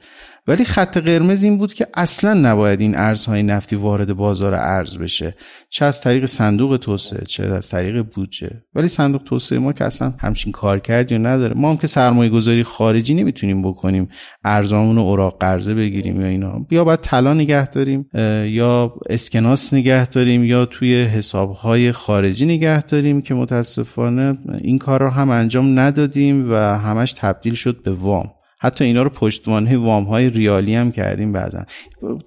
[0.47, 5.35] ولی خط قرمز این بود که اصلا نباید این ارزهای نفتی وارد بازار ارز بشه.
[5.69, 8.51] چه از طریق صندوق توسعه چه از طریق بودجه.
[8.75, 11.53] ولی صندوق توسعه ما که اصلا همچین کار کردی نداره.
[11.55, 14.09] ما هم که سرمایه گذاری خارجی نمی‌تونیم بکنیم
[14.43, 16.65] ارزامون رو اوراق قرضه بگیریم یا اینا.
[16.71, 18.09] یا باید طلا نگه داریم
[18.45, 25.09] یا اسکناس نگه داریم یا توی حسابهای خارجی نگه داریم که متاسفانه این کار رو
[25.09, 28.31] هم انجام ندادیم و همش تبدیل شد به وام.
[28.63, 31.65] حتی اینا رو پشتوانه وام های ریالی هم کردیم بعضا.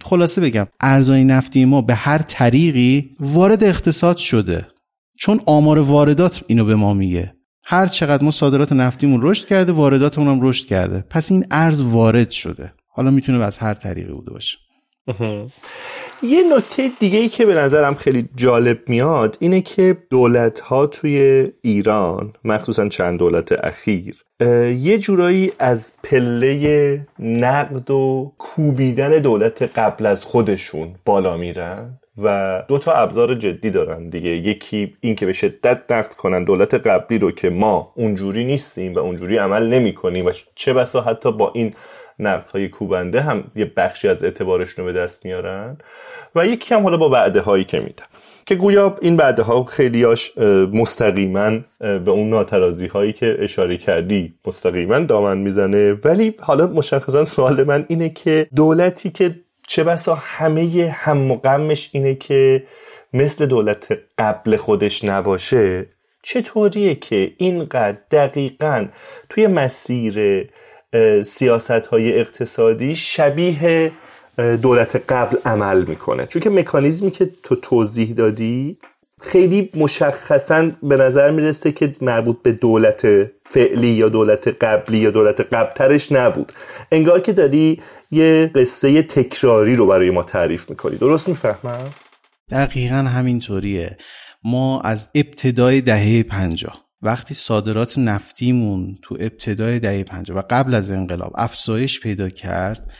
[0.02, 4.66] خلاصه بگم ارزای نفتی ما به هر طریقی وارد اقتصاد شده.
[5.18, 7.32] چون آمار واردات اینو به ما میگه.
[7.64, 11.04] هر چقدر ما صادرات نفتیمون رشد کرده وارداتمون هم رشد کرده.
[11.10, 12.72] پس این ارز وارد شده.
[12.88, 14.58] حالا می‌تونه از هر طریقی بوده باشه.
[16.22, 21.46] یه نکته دیگه ای که به نظرم خیلی جالب میاد اینه که دولت ها توی
[21.62, 24.16] ایران مخصوصا چند دولت اخیر
[24.80, 32.78] یه جورایی از پله نقد و کوبیدن دولت قبل از خودشون بالا میرن و دو
[32.78, 34.30] تا ابزار جدی دارن دیگه.
[34.30, 38.98] یکی این که به شدت نقد کنن دولت قبلی رو که ما اونجوری نیستیم و
[38.98, 41.74] اونجوری عمل نمی کنیم و چه بسا حتی با این
[42.18, 45.78] نقد های کوبنده هم یه بخشی از اعتبارشون رو به دست میارن
[46.34, 48.04] و یکی هم حالا با وعده هایی که میدن.
[48.46, 50.38] که گویا این بعده ها خیلیاش
[50.72, 55.92] مستقیما به اون ناترازی هایی که اشاره کردی مستقیما دامن می‌زنه.
[55.92, 62.14] ولی حالا مشخصا سوال من اینه که دولتی که چه بسا همه هم غمش اینه
[62.14, 62.62] که
[63.12, 65.86] مثل دولت قبل خودش نباشه
[66.22, 68.86] چطوریه که اینقدر دقیقا
[69.28, 70.46] توی مسیر
[71.24, 73.92] سیاست های اقتصادی شبیه
[74.62, 76.26] دولت قبل عمل می‌کنه.
[76.26, 78.78] چون که مکانیزمی که تو توضیح دادی
[79.20, 83.06] خیلی مشخصا به نظر می‌رسه که مربوط به دولت
[83.44, 86.52] فعلی یا دولت قبلی یا دولت قبلترش نبود.
[86.92, 90.96] انگار که داری یه قصه تکراری رو برای ما تعریف می‌کنی.
[90.96, 91.94] درست می‌فهمم؟
[92.50, 93.96] دقیقا همینطوریه.
[94.44, 100.90] ما از ابتدای دهه پنجاه وقتی صادرات نفتیمون تو ابتدای دهه پنجاه و قبل از
[100.90, 102.92] انقلاب افزایش پیدا کرد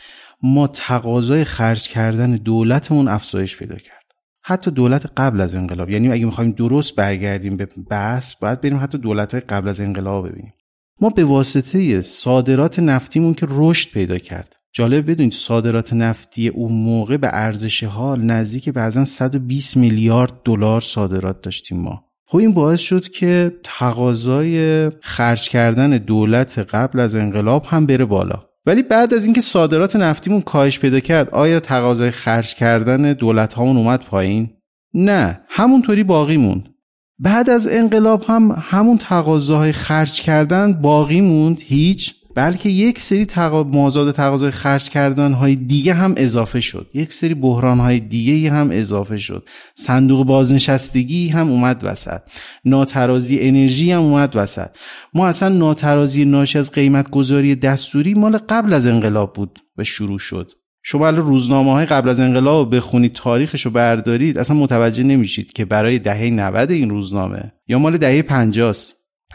[0.43, 3.97] ما تقاضای خرج کردن دولتمون افزایش پیدا کرد.
[4.43, 8.99] حتی دولت قبل از انقلاب یعنی اگه می‌خوایم درست برگردیم به بحث باید بریم حتی
[8.99, 10.53] دولت های قبل از انقلاب ببینیم.
[11.01, 14.57] ما به واسطه صادرات نفتیمون که رشد پیدا کرد.
[14.73, 21.41] جالب بدونید صادرات نفتی اون موقع به ارزش حال نزدیک بعضا 120 میلیارد دلار صادرات
[21.43, 22.06] داشتیم ما.
[22.29, 28.45] خب این باعث شد که تقاضای خرج کردن دولت قبل از انقلاب هم بره بالا.
[28.67, 33.77] ولی بعد از اینکه صادرات نفتیمون کاهش پیدا کرد آیا تقاضای خرج کردن دولت هامون
[33.77, 34.51] اومد پایین؟
[34.95, 36.69] نه همونطوری باقی موند.
[37.19, 42.15] بعد از انقلاب هم همون تقاضاهای خرج کردن باقی موند هیچ.
[42.37, 43.63] بلکه یک سری تقا...
[43.63, 46.91] مازاد تقاضای خرج کردن های دیگه هم اضافه شد.
[46.95, 49.49] یک سری بحران های دیگه هم اضافه شد.
[49.75, 52.21] صندوق بازنشستگی هم اومد وسط.
[52.65, 54.69] ناترازی انرژی هم اومد وسط.
[55.15, 60.19] ما اصلا ناترازی ناشی از قیمت گذاری دستوری مال قبل از انقلاب بود و شروع
[60.19, 60.53] شد.
[60.83, 65.65] شما الان روزنامه های قبل از انقلاب بخونید تاریخش رو بردارید اصلا متوجه نمیشید که
[65.65, 68.73] برای دهه 90 این روزنامه یا مال دهه 50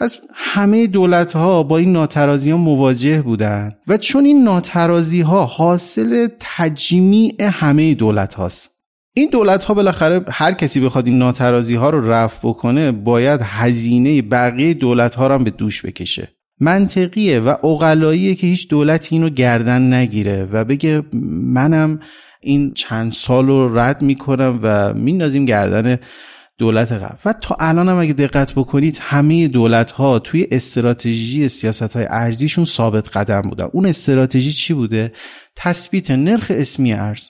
[0.00, 5.44] پس همه دولت ها با این ناترازی ها مواجه بودن و چون این ناترازی ها
[5.44, 8.70] حاصل تجمیع همه دولت هاست.
[9.14, 14.22] این دولت ها بالاخره هر کسی بخواد این ناترازی ها رو رفع بکنه باید هزینه
[14.22, 16.28] بقیه دولت ها رو هم به دوش بکشه.
[16.60, 21.02] منطقیه و اقلاییه که هیچ دولتی اینو گردن نگیره و بگه
[21.42, 22.00] منم
[22.40, 25.98] این چند سال رو رد می‌کنم و میندازیم گردن
[26.58, 31.96] دولت قبل و تا الان هم اگه دقت بکنید همه دولت ها توی استراتژی سیاست
[31.96, 33.68] های ارزیشون ثابت قدم بودن.
[33.72, 35.12] اون استراتژی چی بوده؟
[35.56, 37.28] تثبیت نرخ اسمی ارز.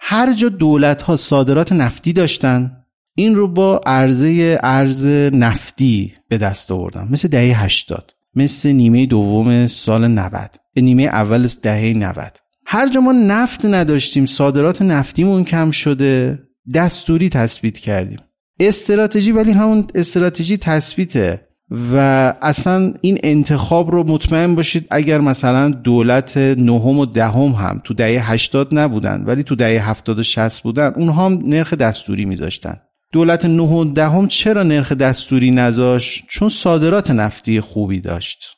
[0.00, 2.84] هر جا دولت ها صادرات نفتی داشتن
[3.16, 7.08] این رو با عرضه ارز نفتی به دست آوردن.
[7.10, 13.12] مثل دهه 80 مثل نیمه دوم سال 90 نیمه اول دهه 90 هر جا ما
[13.12, 16.38] نفت نداشتیم صادرات نفتیمون کم شده.
[16.74, 18.18] دستوری تثبیت کردیم.
[18.60, 21.48] استراتژی ولی همون استراتژی تثبیته
[21.92, 21.96] و
[22.42, 28.32] اصلا این انتخاب رو مطمئن باشید اگر مثلا دولت نهم و دهم هم تو دهه
[28.32, 32.76] 80 نبودن ولی تو دهه 70 و 60 بودن اونها هم نرخ دستوری میذاشتن.
[33.12, 38.54] دولت نه و دهم چرا نرخ دستوری نذاشت؟ چون صادرات نفتی خوبی داشت.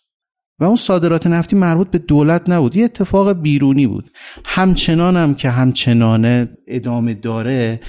[0.59, 2.77] و اون صادرات نفتی مربوط به دولت نبود.
[2.77, 4.11] یه اتفاق بیرونی بود.
[4.45, 7.81] همچنان هم که همچنانه ادامه داره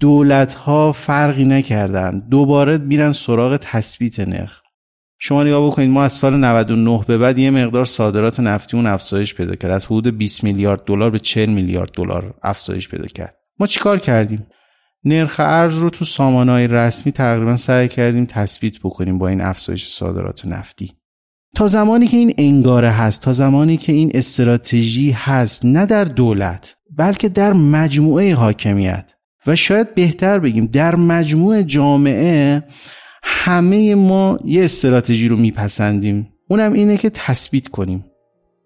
[0.00, 2.22] دولت ها فرقی نکردن.
[2.30, 4.60] دوباره میرن سراغ تثبیت نرخ.
[5.18, 9.54] شما نگاه بکنید ما از سال 99 به بعد یه مقدار صادرات نفتیمون افزایش پیدا
[9.54, 9.70] کرد.
[9.70, 13.36] از حدود 20 میلیارد دلار به 40 میلیارد دلار افزایش پیدا کرد.
[13.58, 14.46] ما چیکار کردیم؟
[15.04, 20.46] نرخ ارز رو تو سامانهای رسمی تقریبا سعی کردیم تثبیت بکنیم با این افزایش صادرات
[20.46, 20.92] نفتی.
[21.54, 26.76] تا زمانی که این انگاره هست تا زمانی که این استراتژی هست نه در دولت
[26.96, 29.10] بلکه در مجموعه حاکمیت.
[29.46, 32.64] و شاید بهتر بگیم در مجموع جامعه
[33.22, 36.32] همه ما یه استراتژی رو میپسندیم.
[36.48, 38.04] اونم اینه که تثبیت کنیم.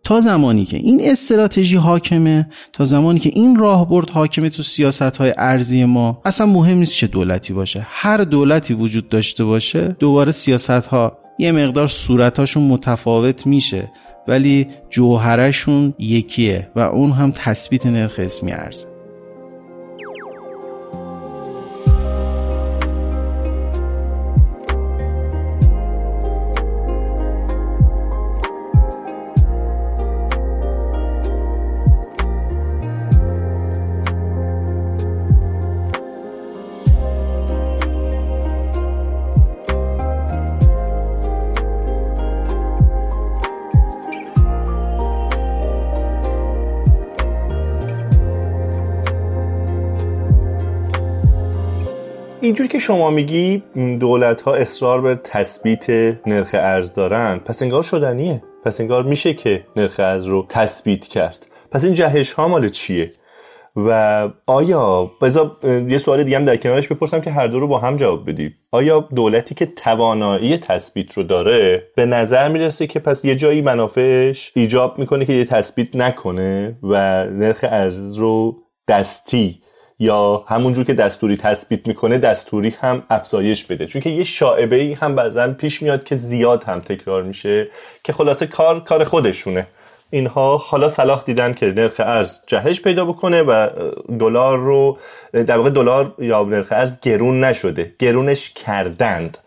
[0.04, 5.32] تا زمانی که این استراتژی حاکمه تا زمانی که این راهبرد حاکمه تو سیاست های
[5.38, 6.22] ارزی ما.
[6.24, 7.86] اصلا مهم نیست چه دولتی باشه.
[7.88, 13.92] هر دولتی وجود داشته باشه دوباره سیاست ها یه مقدار صورتاشون متفاوت میشه.
[14.28, 18.93] ولی جوهرشون یکیه و اون هم تثبیت نرخ اسمی ارزه.
[52.84, 53.62] شما میگی
[54.00, 55.90] دولت ها اصرار به تثبیت
[56.26, 58.42] نرخ ارز دارن پس انگار شدنیه.
[58.64, 61.46] پس انگار میشه که نرخ ارز رو تثبیت کرد.
[61.70, 63.12] پس این جهش ها مال چیه؟
[63.76, 65.56] و آیا بذار
[65.88, 68.52] یه سوال دیگه هم در کنارش بپرسم که هر دو رو با هم جواب بدید
[68.70, 74.52] آیا دولتی که توانایی تثبیت رو داره به نظر می‌رسه که پس یه جایی منافعش
[74.54, 78.56] ایجاب می‌کنه که یه تثبیت نکنه و نرخ ارز رو
[78.88, 79.63] دستی
[79.98, 83.86] یا همونجور که دستوری تثبیت می‌کنه دستوری هم افزایش بده.
[83.86, 87.68] چون که یه شاعبه ای هم بعضا پیش میاد که زیاد هم تکرار میشه
[88.04, 89.66] که خلاصه کار کار خودشونه.
[90.10, 93.68] اینها حالا صلاح دیدن که نرخ ارز جهش پیدا بکنه و
[94.18, 94.98] دلار رو
[95.32, 97.94] در واقع دلار یا نرخ ارز گرون نشده.
[97.98, 99.38] گرونش کردند.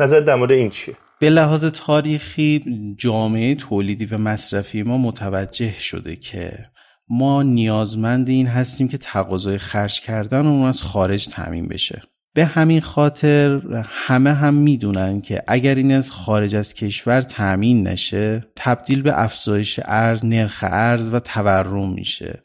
[0.00, 2.64] نظر در مورد این چیه؟ به لحاظ تاریخی
[2.98, 6.52] جامعه تولیدی و مصرفی ما متوجه شده که
[7.08, 12.02] ما نیازمند این هستیم که تقاضای خرج کردن اون از خارج تامین بشه.
[12.34, 18.44] به همین خاطر همه هم می‌دونن که اگر این از خارج از کشور تأمین نشه
[18.56, 22.42] تبدیل به افزایش ارز نرخ ارز و تورم میشه.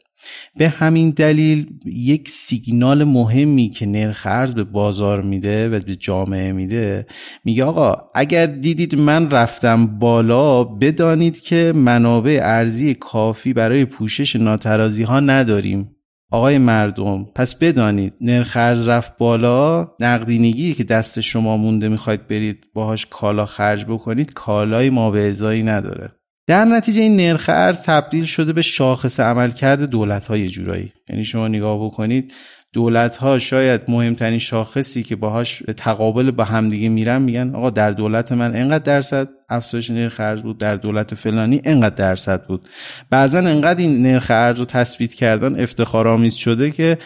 [0.56, 6.52] به همین دلیل یک سیگنال مهمی که نرخ ارز به بازار میده و به جامعه
[6.52, 7.06] میده
[7.44, 15.02] میگه آقا اگر دیدید من رفتم بالا بدانید که منابع ارزی کافی برای پوشش ناترازی
[15.02, 15.96] ها نداریم.
[16.30, 22.66] آقای مردم پس بدانید نرخ ارز رفت بالا؟ نقدینگی که دست شما مونده می‌خواید برید
[22.74, 26.12] باهاش کالا خرج بکنید کالای ما به ازایی نداره.
[26.46, 30.92] در نتیجه این نرخ ارز تبدیل شده به شاخص عملکرد دولت های جورایی.
[31.08, 32.32] یعنی شما نگاه بکنید
[32.72, 38.32] دولت ها شاید مهمترین شاخصی که باهاش تقابل با همدیگه میرن میگن آقا در دولت
[38.32, 42.68] من انقدر درصد افزایش نرخ ارز بود در دولت فلانی انقدر درصد بود.
[43.10, 46.98] بعضا انقدر این نرخ ارز رو تثبیت کردن افتخارآمیز شده که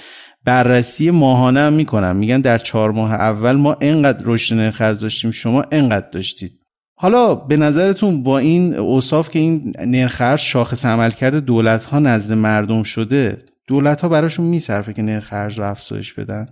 [0.45, 2.17] بررسی ماهانه هم می‌کنن.
[2.17, 6.66] میگن در چهار ماه اول ما انقدر رشد نرخ ارز داشتیم شما انقدر داشتید.
[6.99, 12.83] حالا به نظرتون با این اوصاف که این نرخ شاخص عملکرد دولت ها نزد مردم
[12.83, 16.47] شده دولت ها براشون میصرفه که نرخ رو افزایش بدن؟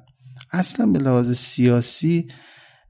[0.53, 2.27] اصلا به لحاظ سیاسی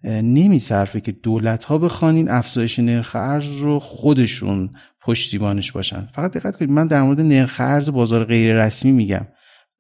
[0.05, 4.71] نمیصرفه که دولت ها بخوان این افزایش نرخ ارز رو خودشون
[5.03, 6.09] پشتیبانش باشن.
[6.13, 9.27] فقط دقت کنید من در مورد نرخ ارز بازار غیر رسمی میگم.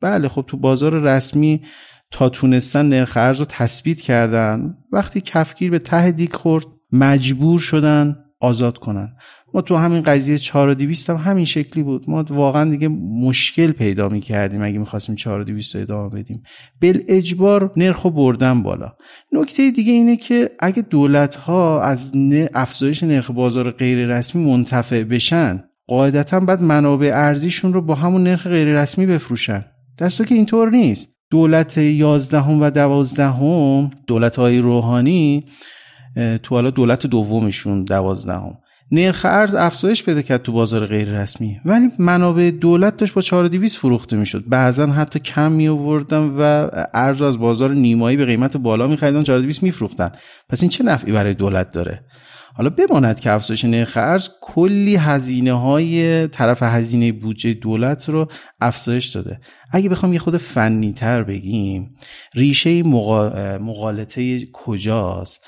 [0.00, 1.62] بله خب تو بازار رسمی
[2.10, 8.16] تا تونستن نرخ ارز رو تثبیت کردن وقتی کفگیر به ته دیگ خورد مجبور شدن
[8.40, 9.16] آزاد کنن.
[9.54, 12.10] ما تو همین قضیه 4200 هم همین شکلی بود.
[12.10, 16.42] ما واقعا دیگه مشکل پیدا می کردیم اگه می‌خواستیم 4200 ادامه بدیم.
[16.80, 18.92] بل اجبار نرخ بردن بالا.
[19.32, 22.12] نکته دیگه اینه که اگه دولت ها از
[22.54, 28.46] افزایش نرخ بازار غیر رسمی منتفع بشن قاعدتا بعد منابع ارزیشون رو با همون نرخ
[28.46, 29.64] غیر رسمی بفروشن.
[29.98, 31.08] در که اینطور نیست.
[31.30, 35.44] دولت 11 و 12 دولت های روحانی
[36.42, 38.40] تو حالا دولت دومشون 12
[38.90, 41.60] نرخ ارز افزایش پیدا کرد تو بازار غیر رسمی.
[41.64, 44.44] ولی منابع دولت داشت با 4200 فروخته می‌شد.
[44.46, 49.22] بعضا حتی کم می آوردن و ارز از بازار نیمایی به قیمت بالا می خریدن
[49.22, 50.10] 4200 میفروختن.
[50.48, 52.04] پس این چه نفعی برای دولت داره؟
[52.56, 58.28] حالا بماند که افزایش نرخ ارز کلی هزینه های طرف هزینه بودجه دولت رو
[58.60, 59.40] افزایش داده.
[59.72, 61.88] اگه بخوام یه خود فنی تر بگیم
[62.34, 62.82] ریشه
[63.58, 65.44] مقالطه کجاست؟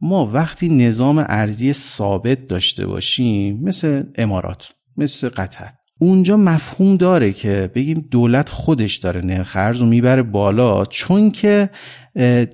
[0.00, 5.68] ما وقتی نظام ارزی ثابت داشته باشیم مثل امارات مثل قطر
[6.02, 11.70] اونجا مفهوم داره که بگیم دولت خودش داره نرخ ارز رو می‌بره بالا چون که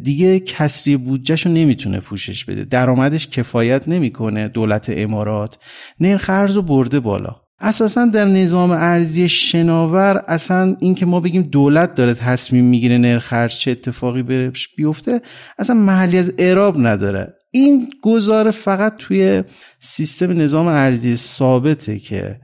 [0.03, 5.59] دیگه کسری بودجهش رو نمی‌تونه پوشش بده درآمدش کفایت نمی‌کنه دولت امارات
[6.01, 7.37] نرخ ارز رو برده بالا.
[7.61, 13.55] اساسا در نظام ارزی شناور اصلا اینکه ما بگیم دولت داره تصمیم می‌گیره نرخ ارز
[13.55, 15.21] چه اتفاقی بیفته
[15.59, 17.35] اصلا محلی از اعراب نداره.
[17.51, 19.45] این گزاره فقط توی
[19.81, 22.41] سیستم نظام ارزی ثابته که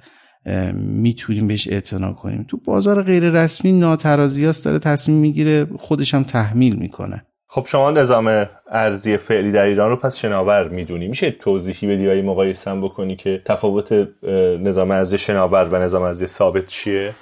[0.74, 2.46] می‌تونیم بهش اعتنا کنیم.
[2.48, 7.26] تو بازار غیر رسمی ناترازیاست داره تصمیم می‌گیره خودش هم تحمیل می‌کنه.
[7.46, 11.09] خب شما نظام ارزی فعلی در ایران رو پس شناور می‌دونی.
[11.09, 14.09] میشه توضیحی بدی و مقایسه بکنی که تفاوت
[14.62, 17.14] نظام ارزی شناور و نظام ارزی ثابت چیه؟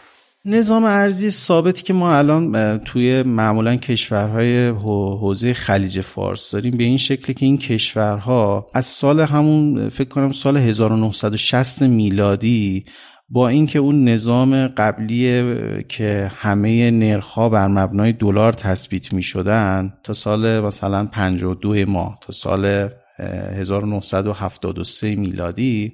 [0.45, 6.97] نظام ارزی ثابتی که ما الان توی معمولا کشورهای حوزه خلیج فارس داریم به این
[6.97, 12.85] شکلی که این کشورها از سال همون فکر کنم سال 1960 میلادی
[13.29, 15.45] با اینکه اون نظام قبلی
[15.89, 22.33] که همه نرخها بر مبنای دلار تثبیت می شدن تا سال مثلا 52 ماه تا
[22.33, 22.89] سال
[23.21, 25.93] 1973 میلادی.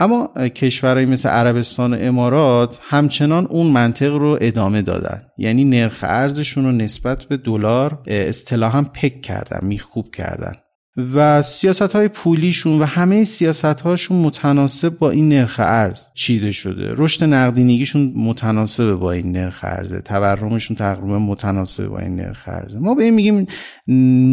[0.00, 5.22] اما کشورهایی مثل عربستان و امارات همچنان اون منطق رو ادامه دادن.
[5.38, 10.52] یعنی نرخ ارزشون رو نسبت به دلار اصطلاحا پک کردن میخوب کردن.
[10.98, 16.94] و سیاست های پولیشون و همه سیاست هاشون متناسب با این نرخ ارز چیده شده.
[16.96, 22.94] رشد نقدینگیشون متناسب با این نرخ ارزه تورمشون تقریبا متناسب با این نرخ ارزه ما
[22.94, 23.46] به این میگیم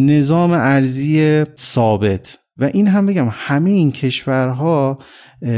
[0.06, 2.38] نظام ارزی ثابت.
[2.58, 5.00] و این هم بگم همه این کشورها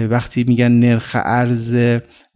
[0.09, 1.75] وقتی میگن نرخ ارز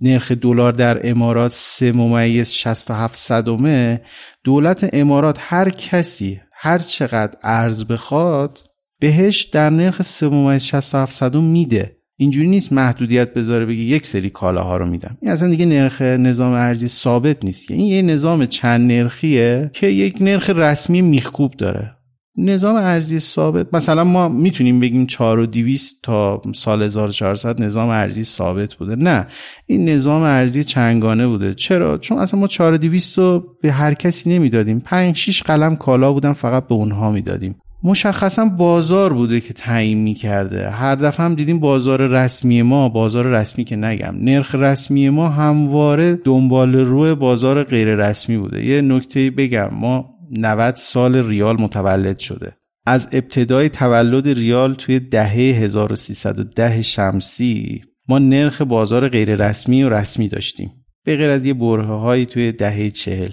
[0.01, 4.01] نرخ دلار در امارات سه ممیز 67 صدمه
[4.43, 8.59] دولت امارات هر کسی هر چقدر ارز بخواد
[8.99, 11.97] بهش در نرخ 3 ممیز 67 صدم میده.
[12.17, 15.17] اینجوری نیست محدودیت بذاره بگی یک سری کالاها رو میدم.
[15.21, 17.71] این اصلا دیگه نرخ نظام ارزی ثابت نیست.
[17.71, 21.95] این یه نظام چند نرخیه که یک نرخ رسمی میخکوب داره.
[22.37, 28.23] نظام ارزی ثابت مثلا ما می‌تونیم بگیم 4 و 200 تا سال 1400 نظام ارزی
[28.23, 28.95] ثابت بوده.
[28.95, 29.27] نه
[29.65, 31.53] این نظام ارزی چنگانه بوده.
[31.53, 34.79] چرا؟ چون اصلا ما 4 و 200 رو به هر کسی نمی‌دادیم.
[34.79, 37.55] 5 6 قلم کالا بودن فقط به اونها می‌دادیم.
[37.83, 40.69] مشخصا بازار بوده که تعیین می‌کرده.
[40.69, 46.15] هر دفعه هم دیدیم بازار رسمی ما بازار رسمی که نگم نرخ رسمی ما همواره
[46.15, 48.65] دنبال روی بازار غیر رسمی بوده.
[48.65, 52.55] یه نکته بگم ما 90 سال ریال متولد شده.
[52.85, 60.27] از ابتدای تولد ریال توی دهه 1310 شمسی ما نرخ بازار غیر رسمی و رسمی
[60.27, 60.71] داشتیم.
[61.03, 63.31] به غیر از یه برهه هایی توی دهه چهل.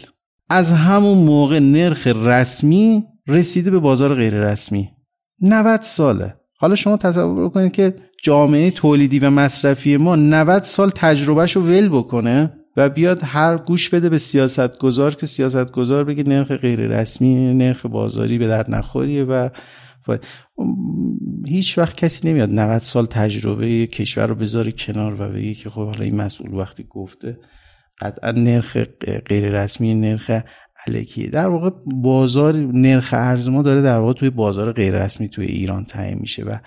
[0.51, 4.89] از همون موقع نرخ رسمی رسیده به بازار غیر رسمی
[5.43, 6.35] 90 ساله.
[6.57, 11.89] حالا شما تصور کنید که جامعه تولیدی و مصرفی ما 90 سال تجربهش رو ول
[11.89, 12.58] بکنه.
[12.79, 17.55] و بیاد هر گوش بده به سیاست گذار که سیاست گذار بگه نرخ غیر رسمی
[17.55, 19.49] نرخ بازاری به در نخوریه و
[21.47, 25.87] هیچ وقت کسی نمیاد 90 سال تجربه کشور رو بذاره کنار و بگه که خب
[25.87, 27.39] حالا این مسئول وقتی گفته
[28.01, 28.77] قطعا نرخ
[29.27, 30.31] غیر رسمی نرخ
[30.87, 31.31] علکیه.
[31.31, 35.85] در واقع بازار نرخ ارز ما داره در واقع توی بازار غیر رسمی توی ایران
[35.85, 36.59] تعیین میشه و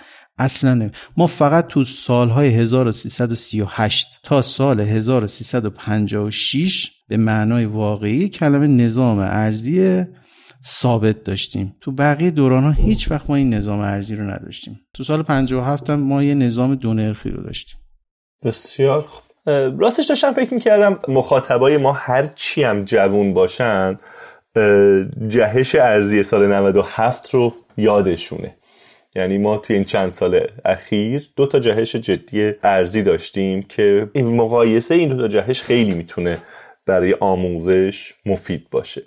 [0.41, 10.03] اصلا ما فقط تو سالهای 1338 تا سال 1356 به معنای واقعی کلمه نظام ارزی
[10.65, 11.75] ثابت داشتیم.
[11.81, 14.79] تو بقیه دوران ها هیچ وقت ما این نظام ارزی رو نداشتیم.
[14.93, 17.77] تو سال 57 هم ما یه نظام دو نرخی رو داشتیم.
[18.43, 19.23] بسیار خوب.
[19.81, 23.99] راستش داشتم فکر می‌کردم مخاطبای ما هر چی هم جوون باشن
[25.27, 28.55] جهش ارزی سال 97 رو یادشونه.
[29.15, 34.35] یعنی ما توی این چند سال اخیر دو تا جهش جدی ارزی داشتیم که این
[34.35, 36.37] مقایسه این دو تا جهش خیلی می‌تونه
[36.85, 39.01] برای آموزش مفید باشه.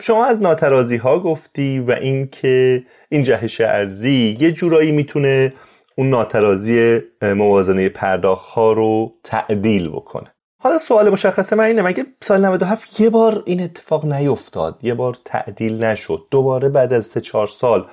[0.00, 5.52] شما از ناترازی ها گفتی و اینکه این جهش ارزی یه جورایی می‌تونه
[5.96, 10.34] اون ناترازی موازنه پرداخت ها رو تعدیل بکنه.
[10.58, 15.16] حالا سوال مشخص من اینه مگه سال 97 یه بار این اتفاق نیفتاد؟ یه بار
[15.24, 16.26] تعدیل نشد.
[16.30, 17.86] دوباره بعد از سه چهار سال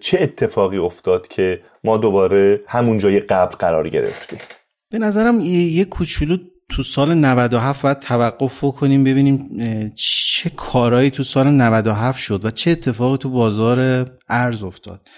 [0.00, 4.38] چه اتفاقی افتاد که ما دوباره همون جای قبل قرار گرفتیم؟
[4.90, 6.36] به نظرم یه کوچولو
[6.68, 9.50] تو سال 97 باید توقف کنیم ببینیم
[9.94, 15.08] چه کارهایی تو سال 97 شد و چه اتفاقی تو بازار ارز افتاد.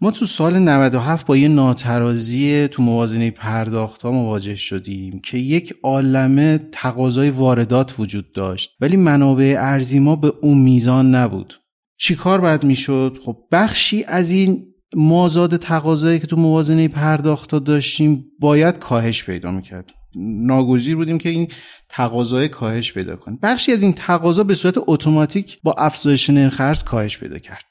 [0.00, 5.74] ما تو سال 97 با یه ناترازی تو موازنه پرداخت ها مواجه شدیم که یک
[5.82, 8.70] عالمه تقاضای واردات وجود داشت.
[8.80, 11.54] ولی منابع ارزی ما به اون میزان نبود.
[11.98, 14.64] چی کار باید می‌شد؟ خب بخشی از این
[14.96, 19.90] مازاد تقاضایی که تو موازنه پرداخت داشتیم باید کاهش پیدا می‌کرد.
[20.16, 21.48] ناگزیر بودیم که این
[21.88, 23.38] تقاضای کاهش پیدا کنه.
[23.42, 27.64] بخشی از این تقاضا به صورت اتوماتیک با افزایش نرخ ارز کاهش پیدا کرد.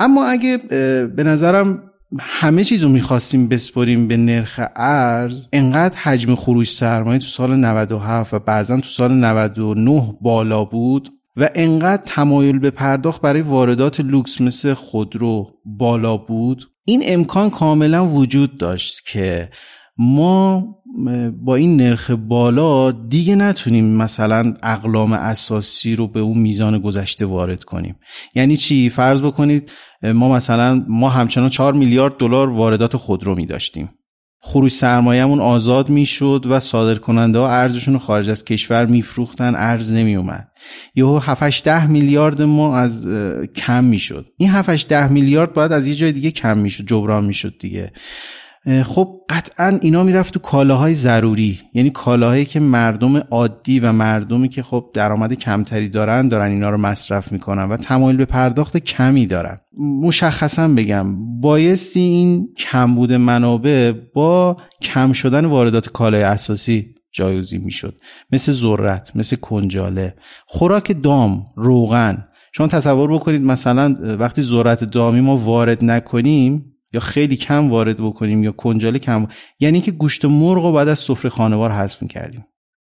[0.00, 0.58] اما اگه
[1.16, 1.82] به نظرم
[2.20, 8.34] همه چیز رو می‌خواستیم بسپریم به نرخ ارز انقدر حجم خروج سرمایه تو سال 97
[8.34, 14.40] و بعضا تو سال 99 بالا بود و انقدر تمایل به پرداخت برای واردات لوکس
[14.40, 19.50] مثل خودرو بالا بود این امکان کاملا وجود داشت که
[19.98, 20.66] ما
[21.42, 27.64] با این نرخ بالا دیگه نتونیم مثلا اقلام اساسی رو به اون میزان گذشته وارد
[27.64, 27.96] کنیم.
[28.34, 29.70] یعنی چی؟ فرض بکنید
[30.02, 33.90] ما مثلا ما همچنان 4 میلیارد دلار واردات خودرو می داشتیم
[34.46, 39.94] خروج سرمایهمون آزاد می‌شد و صادر کننده ها ارزشون رو خارج از کشور میفروختن ارز
[39.94, 40.48] نمی اومد
[40.94, 43.08] یهو 7 ده میلیارد ما از
[43.56, 44.26] کم می‌شد.
[44.36, 47.92] این 7 ده میلیارد باید از یه جای دیگه کم می‌شد جبران می‌شد دیگه.
[48.84, 51.60] خب قطعا اینا می‌رفت تو کالاهای ضروری.
[51.74, 56.76] یعنی کالاهایی که مردم عادی و مردمی که خب درآمد کمتری دارن دارن اینا رو
[56.76, 59.58] مصرف می‌کنن و تمایل به پرداخت کمی دارن.
[59.78, 67.94] مشخصا بگم بایستی این کمبود منابع با کم شدن واردات کالای اساسی جایوزی می‌شد.
[68.32, 70.14] مثل ذرت مثل کنجاله.
[70.46, 72.24] خوراک دام روغن.
[72.52, 78.44] شما تصور بکنید مثلا وقتی ذرت دامی ما وارد نکنیم یا خیلی کم وارد بکنیم
[78.44, 79.26] یا کنجاله کم
[79.60, 82.46] یعنی که گوشت مرغ رو بعد از سفره خانوار حذف می‌کردیم.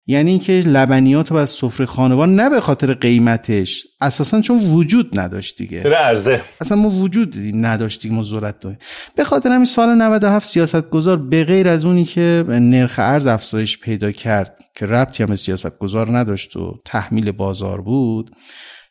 [0.09, 5.57] یعنی اینکه لبنیات رو از سفره خانوار نه به خاطر قیمتش اساسا چون وجود نداشت
[5.57, 5.83] دیگه.
[5.85, 8.79] ارزه اصلا ما وجود نداشتیم ما ذرت داریم.
[9.15, 14.11] به خاطر همین سال 97 سیاستگزار به غیر از اونی که نرخ ارز افزایش پیدا
[14.11, 18.31] کرد که ربطی هم سیاستگزار نداشت و تحمیل بازار بود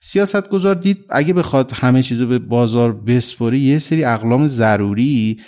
[0.00, 5.40] سیاست گذار دید اگه بخواد همه چیزو به بازار بسپاری یه سری اقلام ضروری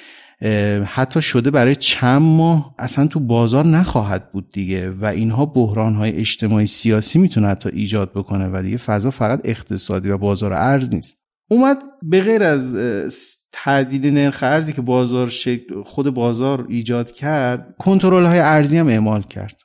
[0.84, 6.16] حتی شده برای چند ماه اصلا تو بازار نخواهد بود دیگه و اینها بحران های
[6.16, 11.14] اجتماعی سیاسی می‌تونه حتی ایجاد بکنه و دیگه فضا فقط اقتصادی و بازار ارز نیست.
[11.50, 12.76] اومد به غیر از
[13.52, 15.32] تعدیل نرخ ارزی که بازار
[15.84, 19.56] خود بازار ایجاد کرد کنترل های ارزی هم اعمال کرد.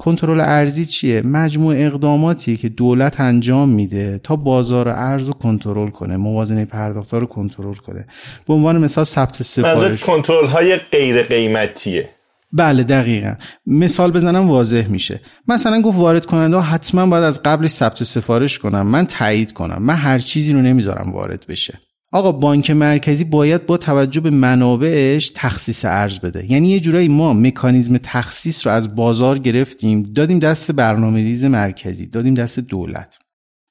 [0.00, 6.16] کنترل ارزی چیه؟ مجموع اقداماتی که دولت انجام میده تا بازار ارز رو کنترل کنه
[6.16, 8.06] موازنه پرداخت رو کنترل کنه.
[8.46, 10.04] به عنوان مثال ثبت سفارش.
[10.04, 12.08] کنترل های غیر قیمتیه.
[12.52, 13.34] بله دقیقا.
[13.66, 15.20] مثال بزنم واضح میشه.
[15.48, 19.82] مثلا گفت وارد کننده حتما باید از قبلش ثبت سفارش کنم من تایید کنم.
[19.82, 21.80] من هر چیزی رو نمی‌ذارم وارد بشه.
[22.12, 26.52] آقا بانک مرکزی باید با توجه به منابعش تخصیص ارز بده.
[26.52, 32.06] یعنی یه جورایی ما مکانیزم تخصیص رو از بازار گرفتیم دادیم دست برنامه ریز مرکزی
[32.06, 33.18] دادیم دست دولت.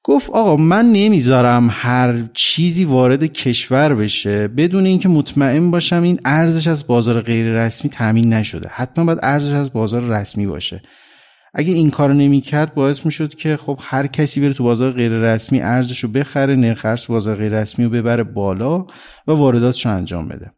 [0.04, 6.66] گفت آقا من نمی‌ذارم هر چیزی وارد کشور بشه بدون اینکه مطمئن باشم این ارزش
[6.66, 8.68] از بازار غیر رسمی تامین نشده.
[8.72, 10.82] حتما باید ارزش از بازار رسمی باشه.
[11.54, 15.60] اگه این کارو نمی‌کرد باعث می‌شد که خب هر کسی بره تو بازار غیر رسمی
[15.60, 18.78] ارزش بخره نرخ ارز تو بازار غیر رسمی رو ببره بالا
[19.26, 20.50] و وارداتش رو انجام بده.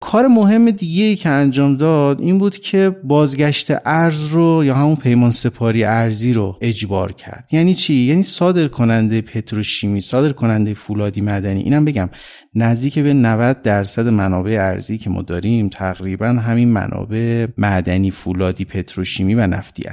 [0.00, 4.96] کار مهم دیگه ای که انجام داد این بود که بازگشت ارز رو یا همون
[4.96, 7.48] پیمان سپاری ارزی رو اجبار کرد.
[7.52, 11.60] یعنی چی؟ یعنی صادر کننده پتروشیمی صادر کننده فولادی مدنی.
[11.60, 12.08] اینم بگم
[12.54, 19.34] نزدیک به 90 درصد منابع ارزی که ما داریم تقریبا همین منابع معدنی فولادی پتروشیمی
[19.34, 19.88] و نفتی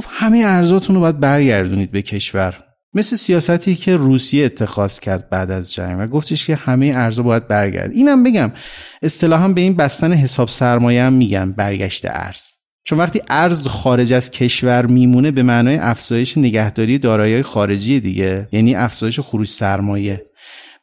[0.00, 2.64] گفت همه ارزاتون رو باید برگردونید به کشور.
[2.94, 7.48] مثل سیاستی که روسیه اتخاذ کرد بعد از جنگ و گفتش که همه ارزا باید
[7.48, 8.52] برگرد اینم بگم
[9.02, 12.42] اصطلاحا به این بستن حساب سرمایه هم میگن برگشت ارز.
[12.84, 18.74] چون وقتی ارز خارج از کشور میمونه به معنای افزایش نگهداری دارایی خارجی دیگه یعنی
[18.74, 20.24] افزایش خروج سرمایه.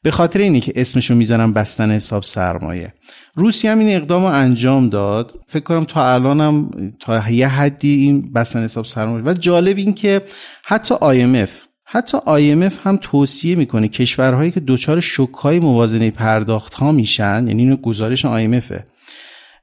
[0.04, 2.94] به خاطر اینه که اسمشو می‌زنم بستن حساب سرمایه.
[3.36, 5.40] روسیه هم این اقدام رو انجام داد.
[5.48, 6.70] فکر کنم تا الانم
[7.00, 9.24] تا یه حدی این بستن حساب سرمایه.
[9.24, 10.22] و جالب این که
[10.66, 11.50] حتی IMF
[11.90, 17.76] حتی IMF هم توصیه می‌کنه کشورهایی که دچار شکهای موازنه پرداخت ها میشن یعنی اینو
[17.76, 18.74] گزارش IMF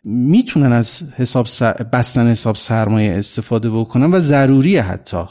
[0.05, 1.47] می‌تونن از حساب
[1.93, 5.25] بستن حساب سرمایه استفاده بکنن و ضروریه حتی.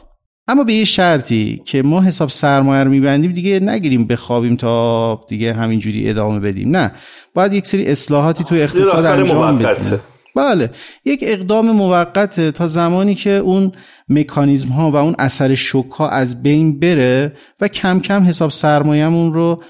[0.48, 5.54] اما به یه شرطی که ما حساب سرمایه رو میبندیم دیگه نگیریم بخوابیم تا دیگه
[5.54, 6.76] همینجوری ادامه بدیم.
[6.76, 6.92] نه
[7.34, 10.00] باید یک سری اصلاحاتی توی اقتصاد انجام بدیم.
[10.36, 10.70] بله
[11.06, 13.72] یک اقدام موقت تا زمانی که اون
[14.10, 19.34] مکانیزم ها و اون اثر شوک ها از بین بره و کم کم حساب سرمایهمون
[19.34, 19.64] رو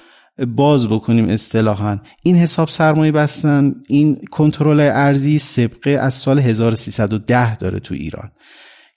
[0.46, 1.98] باز بکنیم اصطلاحا.
[2.22, 8.30] این حساب سرمایه بستن این کنترل ارزی سبقه از سال 1310 داره تو ایران.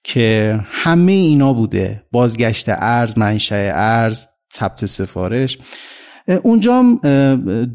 [0.03, 2.03] که همه اینا بوده.
[2.11, 5.57] بازگشت ارز منشأ ارز ثبت سفارش.
[6.43, 6.83] اونجا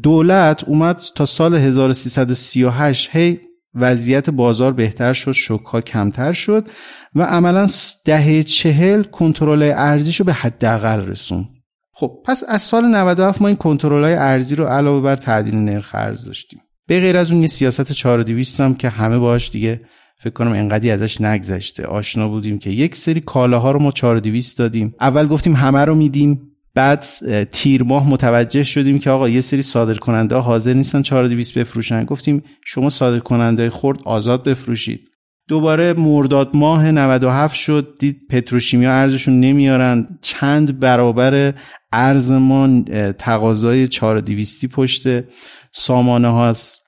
[0.03, 3.39] دولت اومد تا سال 1338 هی
[3.75, 6.69] وضعیت بازار بهتر شد شوکها کمتر شد
[7.15, 7.67] و عملا
[8.05, 11.49] دهه چهل کنترل ارزیشو به حداقل رسون
[11.95, 15.89] خب پس از سال 97 ما این کنترل های ارزی رو علاوه بر تعدیل نرخ
[15.93, 16.59] ارز داشتیم.
[16.87, 19.81] به غیر از اون یه سیاست 4200 هم که همه باش دیگه
[20.15, 21.85] فکر کنم انقدی ازش نگذشته.
[21.85, 24.95] آشنا بودیم که یک سری کالاها رو ما 4200 دادیم.
[25.01, 26.49] اول گفتیم همه رو میدیم.
[26.75, 27.05] بعد
[27.43, 32.05] تیر ماه متوجه شدیم که آقا یه سری صادر کننده حاضر نیستن 4200 بفروشن.
[32.05, 35.09] گفتیم شما صادر کننده خرد آزاد بفروشید.
[35.47, 37.95] دوباره مرداد ماه 97 شد.
[37.99, 40.19] دید پتروشیمیا ارزشون نمیارن.
[40.21, 41.53] چند برابر
[41.91, 42.81] ارز ما
[43.17, 45.07] تقاضای 4200 پشت
[45.71, 46.82] سامانه هاست.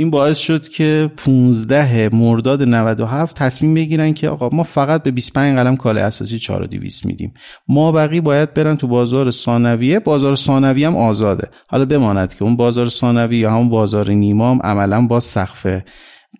[0.00, 5.58] این باعث شد که 15 مرداد 97 تصمیم بگیرن که آقا ما فقط به 25
[5.58, 7.34] قلم کال اساسی 4200 میدیم.
[7.68, 10.00] ما بقی باید برن تو بازار ثانویه.
[10.00, 11.48] بازار ثانوی هم آزاده.
[11.66, 15.82] حالا بماند که اون بازار ثانوی یا همون بازار نیمام عملا با سقف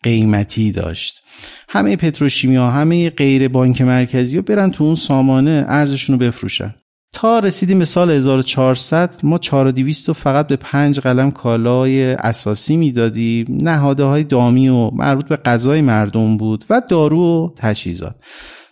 [0.03, 1.23] قیمتی داشت.
[1.69, 6.75] همه پتروشیمیا همه غیر بانک مرکزی رو برن تو اون سامانه ارزشون رو بفروشن.
[7.13, 13.59] تا رسیدیم به سال 1400 ما 4200 رو فقط به پنج قلم کالای اساسی می‌دادیم.
[13.63, 18.17] نهاده های دامی و مربوط به غذای مردم بود و دارو و تجهیزات.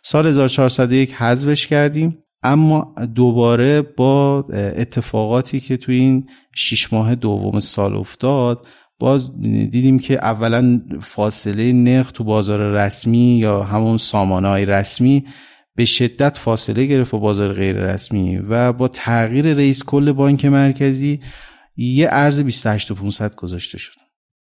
[0.03, 2.19] سال 1401 حذفش کردیم.
[2.43, 8.67] اما دوباره با اتفاقاتی که توی این شیش ماه دوم سال افتاد
[8.99, 15.25] باز دیدیم که اولا فاصله نرخ تو بازار رسمی یا همون سامانه های رسمی
[15.79, 21.21] به شدت فاصله گرفت با بازار غیر رسمی و با تغییر رئیس کل بانک مرکزی
[21.77, 23.93] یه ارز 28500 گذاشته شد.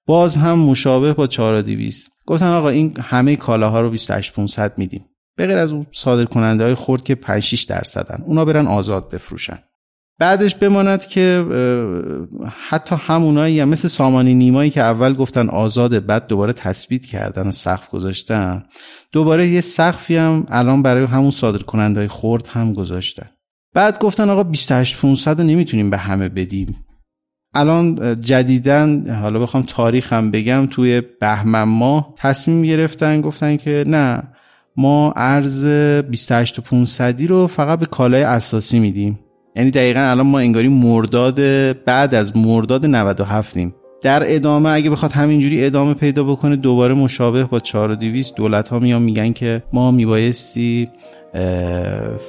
[0.06, 5.04] باز هم مشابه با 4200 گفتن آقا این همه کالاها رو 28500 میدیم.
[5.36, 8.22] به غیر از اون صادر کننده های خورد که 5 6 درصدن.
[8.26, 9.58] اونا برن آزاد بفروشن.
[10.18, 11.44] بعدش بماند که
[12.68, 17.52] حتی همونایی هم مثل سامانی نیمایی که اول گفتن آزاده بعد دوباره تثبیت کردن و
[17.52, 18.64] سقف گذاشتن
[19.12, 23.30] دوباره یه سقفی هم الان برای همون صادر کننده های خورد هم گذاشتن.
[23.74, 26.84] بعد گفتن آقا 28500 رو نمی‌تونیم به همه بدیم.
[27.54, 34.22] الان جدیدن حالا بخوام تاریخ هم بگم توی بهمن ماه تصمیم گرفتن گفتن که نه
[34.76, 39.23] ما ارز 28500 رو فقط به کالای اساسی میدیم.
[39.56, 41.40] یعنی دقیقا الان ما انگاری مرداد
[41.84, 47.44] بعد از مرداد 97 ایم در ادامه اگه بخواد همینجوری ادامه پیدا بکنه دوباره مشابه
[47.44, 50.88] با 4200 دولت ها میان میگن که ما میبایستی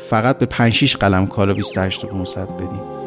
[0.10, 3.05] فقط به 5 6 قلم کالا 28500 بدیم.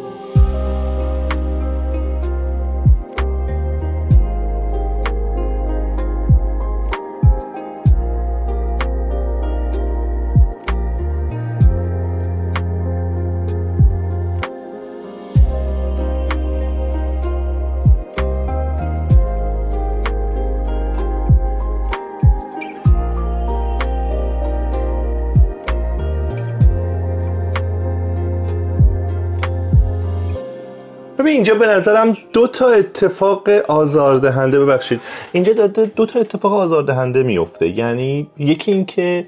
[31.49, 35.01] اینجا به نظرم دو تا اتفاق آزاردهنده ببخشید.
[35.33, 37.69] اینجا دو تا اتفاق آزاردهنده میفته.
[37.69, 39.27] یعنی یکی اینکه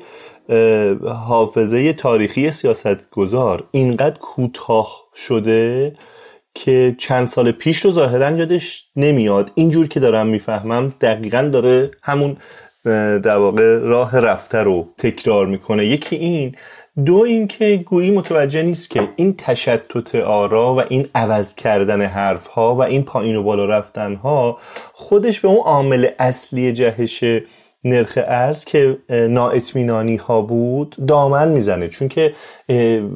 [1.06, 5.92] حافظه تاریخی سیاست گذار اینقدر کوتاه شده
[6.54, 9.50] که چند سال پیش رو ظاهرا یادش نمیاد.
[9.54, 12.36] اینجور که دارم می‌فهمم دقیقا داره همون
[13.22, 15.86] در واقع راه رفته رو تکرار می‌کنه.
[15.86, 16.56] یکی این
[17.06, 22.74] دو اینکه گویی متوجه نیست که این تشتت آرا و این عوض کردن حرف ها
[22.74, 24.58] و این پایین و بالا رفتن ها
[24.92, 27.24] خودش به اون عامل اصلی جهش
[27.84, 31.88] نرخ ارز که نااطمینانی ها بود دامن می‌زنه.
[31.88, 32.34] چون که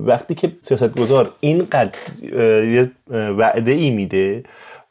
[0.07, 1.99] وقتی که سیاستگزار اینقدر
[2.75, 4.43] یه وعده ای میده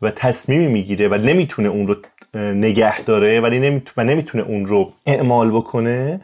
[0.01, 1.95] و تصمیمی می‌گیره و نمی‌تونه اون رو
[2.35, 3.59] نگه داره ولی
[3.97, 6.21] نمی‌تونه اون رو اعمال بکنه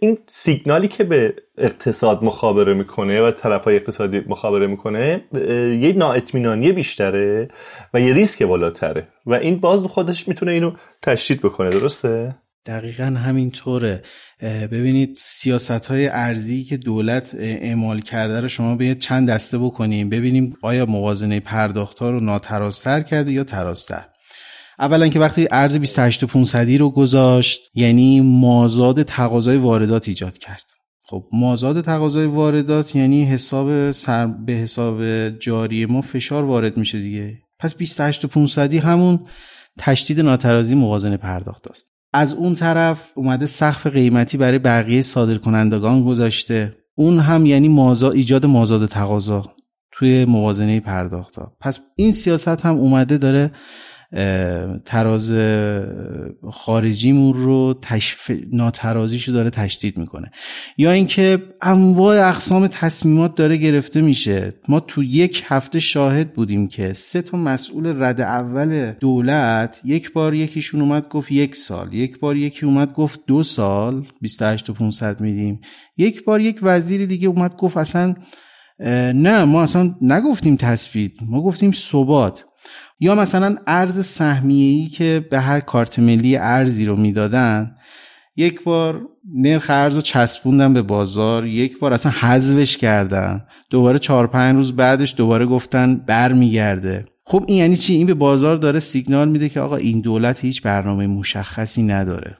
[0.00, 5.24] این سیگنالی که به اقتصاد مخابره می‌کنه و طرف های اقتصادی مخابره می‌کنه
[5.80, 7.48] یه نااطمینانی بیشتره
[7.94, 9.08] و یه ریسک بالاتره.
[9.26, 12.36] و این باز خودش می‌تونه اینو تشدید بکنه درسته؟
[12.66, 14.02] دقیقا همینطوره.
[14.72, 20.08] ببینید سیاست های ارزی که دولت اعمال کرده رو شما به چند دسته بکنیم.
[20.08, 24.04] ببینیم آیا موازنه پرداخت ها رو ناترازتر کرده یا ترازتر.
[24.78, 30.64] اولا که وقتی ارز 28500 رو گذاشت یعنی مازاد تقاضای واردات ایجاد کرد.
[31.10, 37.38] خب مازاد تقاضای واردات یعنی حساب سر به حساب جاری ما فشار وارد میشه دیگه.
[37.58, 39.20] پس 28500 همون
[39.78, 41.84] تشدید ناترازی موازنه پرداخت است.
[42.12, 46.76] از اون طرف اومده سقف قیمتی برای بقیه صادرکنندگان گذاشته.
[46.94, 49.54] اون هم یعنی مازاد ایجاد مازاد تقاضا
[49.92, 51.56] توی موازنه پرداخت ها.
[51.60, 53.50] پس این سیاست هم اومده داره
[54.84, 55.32] تراز
[56.50, 58.30] خارجیمون رو تشف...
[58.52, 60.30] ناترازیشو داره تشدید می‌کنه.
[60.78, 64.54] یا اینکه انواع اقسام تصمیمات داره گرفته میشه.
[64.68, 70.34] ما تو یک هفته شاهد بودیم که سه تا مسئول رد اول دولت یک بار
[70.34, 75.20] یکیشون اومد گفت یک سال یک بار یکی اومد گفت دو سال 28 و 500
[75.20, 75.60] میدیم.
[75.96, 78.14] یک بار یک وزیر دیگه اومد گفت اصلا
[79.14, 82.44] نه ما اصلا نگفتیم تثبیت ما گفتیم ثبات.
[83.00, 87.76] یا مثلا ارز سهمیه‌ای که به هر کارت ملی ارزی رو می‌دادن
[88.36, 89.02] یک بار
[89.34, 93.44] نرخ ارز رو چسبوندن به بازار یک بار اصلا حذفش کردن.
[93.70, 97.06] دوباره چهار پنج روز بعدش دوباره گفتن برمیگرده.
[97.24, 100.62] خب این یعنی چی؟ این به بازار داره سیگنال میده که آقا این دولت هیچ
[100.62, 102.38] برنامه مشخصی نداره.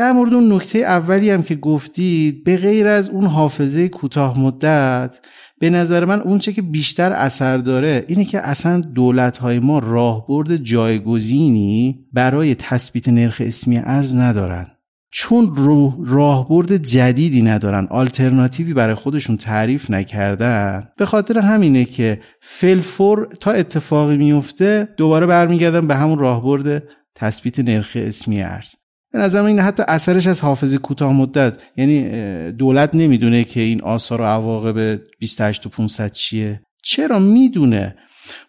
[0.00, 5.18] در مورد اون نکته اولی هم که گفتید به غیر از اون حافظه کوتاه مدت
[5.58, 10.56] به نظر من اونچه که بیشتر اثر داره اینه که اصلا دولت های ما راهبرد
[10.56, 14.66] جایگزینی برای تثبیت نرخ اسمی ارز ندارن.
[15.10, 15.56] چون
[16.06, 20.88] راهبرد جدیدی ندارن آلترناتیوی برای خودشون تعریف نکردن.
[20.96, 26.82] به خاطر همینه که فلفور تا اتفاقی میفته دوباره برمیگردن به همون راهبرد
[27.14, 28.79] تثبیت نرخ اسمی ارز.
[29.12, 34.20] به نظر این حتی اثرش از حافظه کوتاه مدت یعنی دولت نمی‌دونه که این آثار
[34.20, 36.60] و عواقب 28 و 500 چیه.
[36.82, 37.96] چرا می‌دونه؟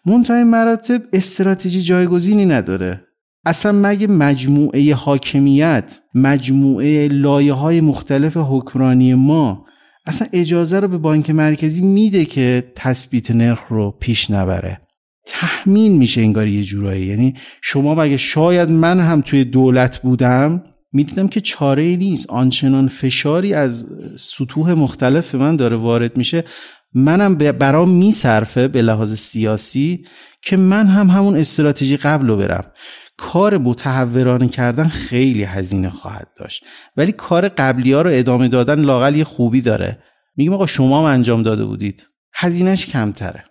[0.06, 3.00] منتهای مراتب استراتژی جایگزینی نداره.
[3.46, 9.66] اصلا مگه مجموعه حاکمیت مجموعه لایه های مختلف حکمرانی ما
[10.06, 14.80] اصلا اجازه رو به بانک مرکزی میده که تثبیت نرخ رو پیش نبره؟
[15.26, 17.06] تحمین میشه انگار یه جورایی.
[17.06, 20.62] یعنی شما مگه شاید من هم توی دولت بودم
[20.92, 22.30] می‌دیدم که چاره نیست.
[22.30, 26.44] آنچنان فشاری از سطوح مختلف من داره وارد میشه.
[26.94, 30.04] منم برام میصرفه به لحاظ سیاسی
[30.42, 32.64] که من هم همون استراتژی قبل رو برم.
[33.16, 36.64] کار متحورانه کردن خیلی هزینه خواهد داشت.
[36.96, 39.98] ولی کار قبلی ها رو ادامه دادن لاقل یه خوبی داره.
[40.36, 42.06] میگم آقا شما هم انجام داده بودید.
[42.34, 43.44] هزینهش کمتره.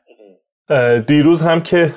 [1.08, 1.94] دیروز هم که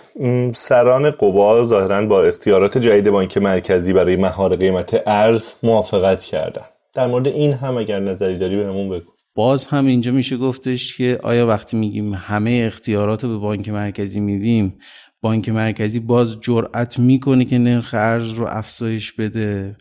[0.55, 6.65] سران قوا ظاهرا با اختیارات جدید بانک مرکزی برای مهار قیمت ارز موافقت کردن.
[6.95, 9.11] در مورد این هم اگر نظری داری بهمون بگو.
[9.35, 14.21] باز هم اینجا میشه گفتش که آیا وقتی میگیم همه اختیارات رو به بانک مرکزی
[14.21, 14.79] میدیم
[15.23, 19.77] بانک مرکزی باز جرأت می‌کنه که نرخ ارز رو افزایش بده؟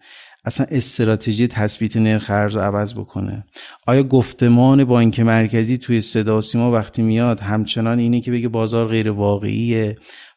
[0.45, 3.45] اصلا استراتژی تثبیت نرخ ارز عوض بکنه.
[3.87, 9.11] آیا گفتمان بانک مرکزی توی صدا سیما وقتی میاد همچنان اینه که بگه بازار غیر
[9.11, 9.95] واقعیه؟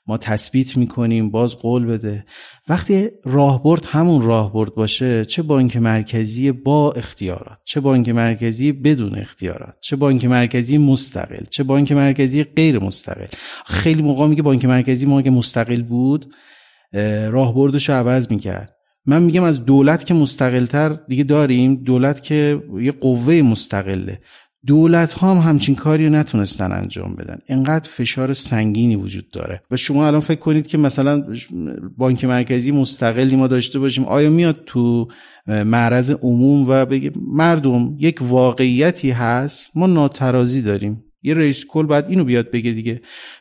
[0.09, 2.25] ما تثبیت می‌کنیم باز قول بده.
[2.69, 9.75] وقتی راهبرد همون راهبرد باشه چه بانک مرکزی با اختیارات چه بانک مرکزی بدون اختیارات
[9.81, 13.27] چه بانک مرکزی مستقل چه بانک مرکزی غیر مستقل.
[13.67, 16.35] خیلی موقع میگه بانک مرکزی ما که مستقل بود
[17.31, 18.76] راهبردش رو عوض می‌کرد.
[19.07, 24.19] من میگم از دولت که مستقلتر دیگه داریم دولت که یه قوه مستقله.
[24.67, 27.39] دولت ها هم همچین کاری رو نتونستن انجام بدن.
[27.49, 29.63] اینقدر فشار سنگینی وجود داره.
[29.71, 31.25] و شما الان فکر کنید که مثلا
[31.97, 35.09] بانک مرکزی مستقلی ما داشته باشیم آیا میاد تو
[35.47, 41.05] معرض عموم و بگه مردم یک واقعیتی هست؟ ما ناترازی داریم.
[41.23, 43.01] یه رئیس کل باید اینو بیاد بگه دیگه.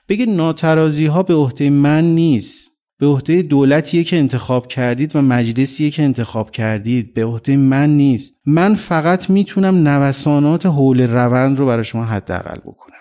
[0.09, 2.74] بگه ناترازی ها به عهده من نیست.
[2.99, 7.13] به عهده دولتیه که انتخاب کردید و مجلسیه که انتخاب کردید.
[7.13, 8.33] به عهده من نیست.
[8.45, 12.95] من فقط می‌تونم نوسانات حول روند رو برای شما حداقل بکنم.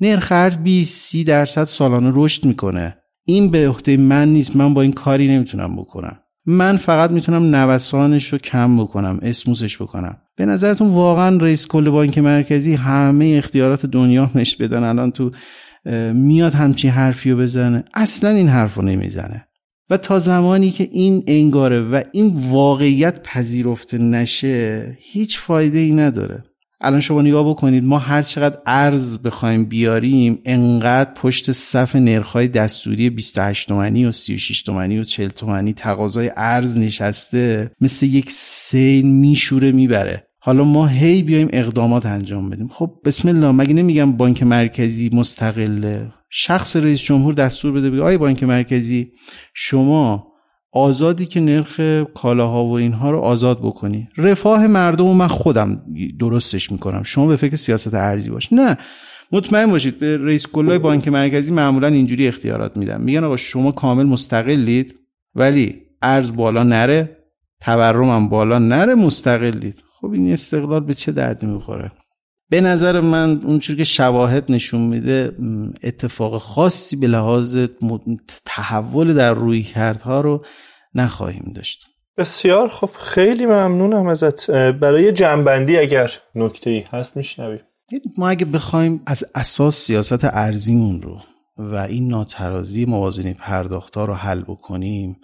[0.00, 2.96] نرخ ارز 20 30 درصد سالانه رشد می‌کنه.
[3.24, 4.56] این به عهده من نیست.
[4.56, 6.18] من با این کاری نمی‌تونم بکنم.
[6.46, 10.16] من فقط می‌تونم نوسانش رو کم بکنم اسموسش بکنم.
[10.36, 15.30] به نظرتون واقعا رئیس کل بانک مرکزی همه اختیارات دنیا مش بدن؟ الان تو
[16.14, 17.84] میاد همچین حرفی رو بزنه.
[17.94, 19.46] اصلا این حرف رو نمی‌زنه.
[19.90, 26.44] و تا زمانی که این انگاره و این واقعیت پذیرفته نشه هیچ فایده ای نداره.
[26.80, 33.10] الان شما نگاه بکنید ما هر چقدر ارز بخوایم بیاریم انقدر پشت صف نرخهای دستوری
[33.10, 39.72] 28 تومنی و 36 تومنی و 40 تومنی تقاضای ارز نشسته مثل یک سیل میشوره
[39.72, 40.29] می‌بره.
[40.42, 42.68] حالا ما هی بیایم اقدامات انجام بدیم.
[42.68, 48.18] خب بسم الله مگه نمیگم بانک مرکزی مستقله؟ شخص رئیس جمهور دستور بده بگه آی
[48.18, 49.12] بانک مرکزی
[49.54, 50.26] شما
[50.72, 51.80] آزادی که نرخ
[52.14, 54.08] کالاها و اینها رو آزاد بکنی.
[54.16, 55.82] رفاه مردم و من خودم
[56.20, 57.02] درستش می‌کنم.
[57.02, 58.52] شما به فکر سیاست ارزی باش.
[58.52, 58.78] نه
[59.32, 63.00] مطمئن باشید به رئیس کلای بانک مرکزی معمولا اینجوری اختیارات میدن.
[63.00, 64.94] میگن آقا شما کامل مستقلید
[65.34, 67.16] ولی ارز بالا نره
[67.60, 69.82] تورم بالا نره مستقلید.
[70.00, 71.92] خب این استقلال به چه دردی می‌خوره؟
[72.50, 75.32] به نظر من اونچور که شواهد نشون میده
[75.82, 77.66] اتفاق خاصی به لحاظ
[78.44, 80.44] تحول در روی کردها رو
[80.94, 81.86] نخواهیم داشت.
[82.16, 84.50] بسیار خب خیلی ممنونم ازت.
[84.50, 87.60] برای جنبندی اگر نکته ای هست میشنویم.
[87.92, 91.20] یعنی ما اگه بخوایم از اساس سیاست ارزیمون رو
[91.58, 95.16] و این ناترازی موازنی پرداختها رو حل بکنیم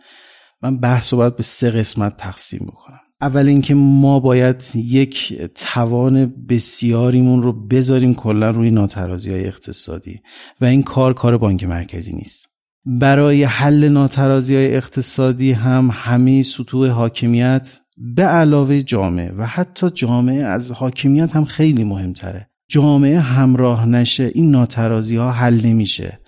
[0.63, 3.01] من بحث رو باید به سه قسمت تقسیم بکنم.
[3.21, 10.21] اول اینکه ما باید یک توان بسیاریمون رو بذاریم کلا روی ناترازی های اقتصادی
[10.61, 12.49] و این کار کار بانک مرکزی نیست.
[12.87, 20.45] برای حل ناترازی های اقتصادی هم همه سطوح حاکمیت به علاوه جامعه و حتی جامعه
[20.45, 22.51] از حاکمیت هم خیلی مهمتره.
[22.69, 26.21] جامعه همراه نشه این ناترازی ها حل نمیشه.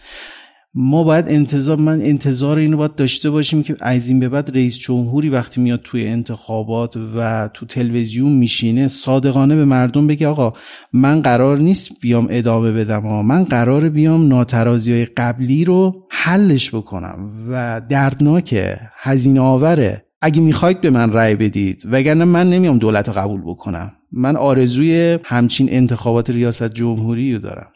[0.81, 4.79] ما باید انتظار من انتظار اینو باید داشته باشیم که از این به بعد رئیس
[4.79, 10.53] جمهوری وقتی میاد توی انتخابات و تو تلویزیون میشینه صادقانه به مردم بگه آقا
[10.93, 13.23] من قرار نیست بیام ادامه بدم آقا.
[13.23, 20.81] من قرار بیام ناترازی های قبلی رو حلش بکنم و دردناکه هزینه آوره اگه می‌خواید
[20.81, 23.93] به من رأی بدید وگرنه من نمیام دولت رو قبول بکنم.
[24.13, 27.71] من آرزوی همچین انتخابات ریاست جمهوری رو دارم.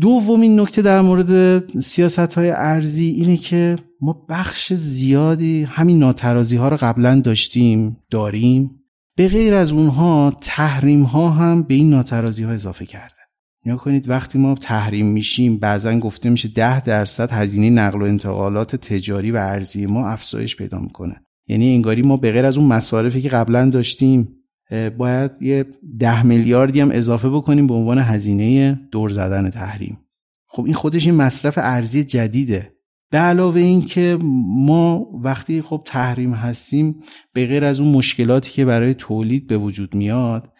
[0.00, 6.68] دومین نکته در مورد سیاست های ارزی اینه که ما بخش زیادی همین ناترازی ها
[6.68, 8.70] رو قبلا داشتیم داریم.
[9.16, 13.14] به غیر از اونها تحریم ها هم به این ناترازی ها اضافه کرده.
[13.66, 18.76] نیا کنید وقتی ما تحریم میشیم بعضا گفته میشه ده درصد هزینه نقل و انتقالات
[18.76, 21.22] تجاری و ارزی ما افزایش پیدا می‌کنه.
[21.48, 24.35] یعنی انگاری ما به غیر از اون مصارفی که قبلا داشتیم
[24.98, 25.66] باید یه
[25.98, 29.98] ده میلیاردی هم اضافه بکنیم به عنوان هزینه دور زدن تحریم.
[30.48, 32.72] خب این خودش این مصرف ارزی جدیده.
[33.10, 37.00] به علاوه این که ما وقتی خب تحریم هستیم
[37.32, 40.52] به غیر از اون مشکلاتی که برای تولید به وجود میاد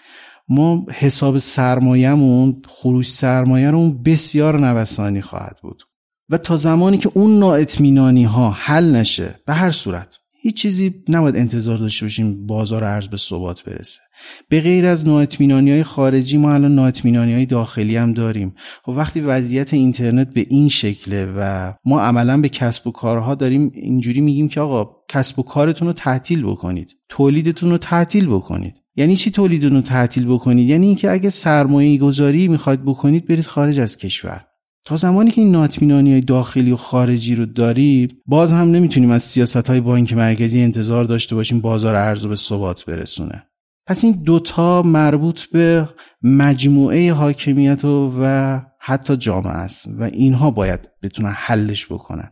[0.49, 5.83] ما حساب سرمایهمون خروش سرمایه رو بسیار نوسانی خواهد بود.
[6.29, 11.37] و تا زمانی که اون نااطمینانی ها حل نشه به هر صورت هیچ چیزی نباید
[11.37, 14.01] انتظار داشته باشیم بازار ارز به ثبات برسه.
[14.49, 18.49] به غیر از نااطمینانی های خارجی ما الان نااطمینانی های داخلی هم داریم.
[18.49, 23.35] و خب وقتی وضعیت اینترنت به این شکله و ما عملا به کسب و کارها
[23.35, 26.97] داریم اینجوری میگیم که آقا کسب و کارتون رو تعطیل بکنید.
[27.09, 28.75] تولیدتون رو تعطیل بکنید.
[28.97, 33.81] یعنی چی تولیدتون رو تعطیل بکنید؟ یعنی اینکه اگه سرمایه گذاری می‌خواید بکنید برید خارج
[33.81, 34.47] از کشور.
[34.87, 39.23] تا زمانی که این ناطمینانی های داخلی و خارجی رو داری باز هم نمی‌تونیم از
[39.23, 43.43] سیاست های بانک مرکزی انتظار داشته باشیم بازار ارز رو به ثبات برسونه.
[43.87, 45.89] پس این دوتا مربوط به
[46.23, 52.31] مجموعه حاکمیت و, و حتی جامعه است و اینها باید بتونن حلش بکنن.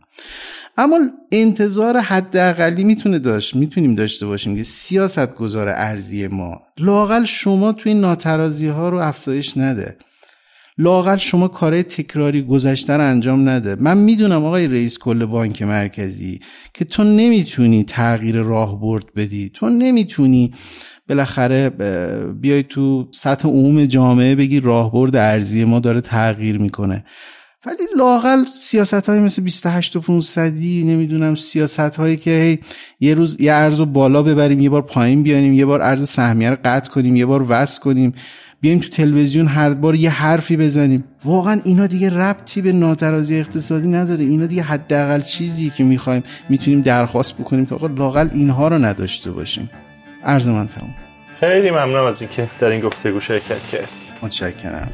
[0.77, 0.99] اما
[1.31, 7.93] انتظار حداقلی می‌تونه داشت می‌تونیم داشته باشیم که سیاست گذار ارزی ما لاقل شما توی
[7.93, 9.97] ناترازی ها رو افزایش نده.
[10.77, 13.75] لاقل شما کارهای تکراری گذشته رو انجام نده.
[13.79, 16.39] من می‌دونم آقای رئیس کل بانک مرکزی
[16.73, 19.49] که تو نمی‌تونی تغییر راه برد بدی.
[19.53, 20.53] تو نمی‌تونی
[21.09, 21.69] بالاخره
[22.41, 27.05] بیای تو سطح عموم جامعه بگی راهبرد ارزی ما داره تغییر می‌کنه.
[27.65, 32.59] ولی لاقل سیاست های مثل 28 و 500 نمی‌دونم سیاست هایی که
[32.99, 36.57] یه روز یه ارز بالا ببریم یه بار پایین بیانیم یه بار ارز سهمیه رو
[36.65, 38.13] قطع کنیم یه بار وصل کنیم.
[38.61, 41.03] بیایم تو تلویزیون هر بار یه حرفی بزنیم.
[41.25, 44.23] واقعا اینا دیگه ربطی به ناترازی اقتصادی نداره.
[44.23, 49.31] اینا دیگه حداقل چیزی که می‌خوایم می‌تونیم درخواست بکنیم که آقا لاقل اینها رو نداشته
[49.31, 49.69] باشیم.
[50.23, 50.95] عرض من تموم.
[51.39, 53.85] خیلی ممنونم از اینکه در این گفتگو شرکت کردی
[54.21, 54.91] متشکرم.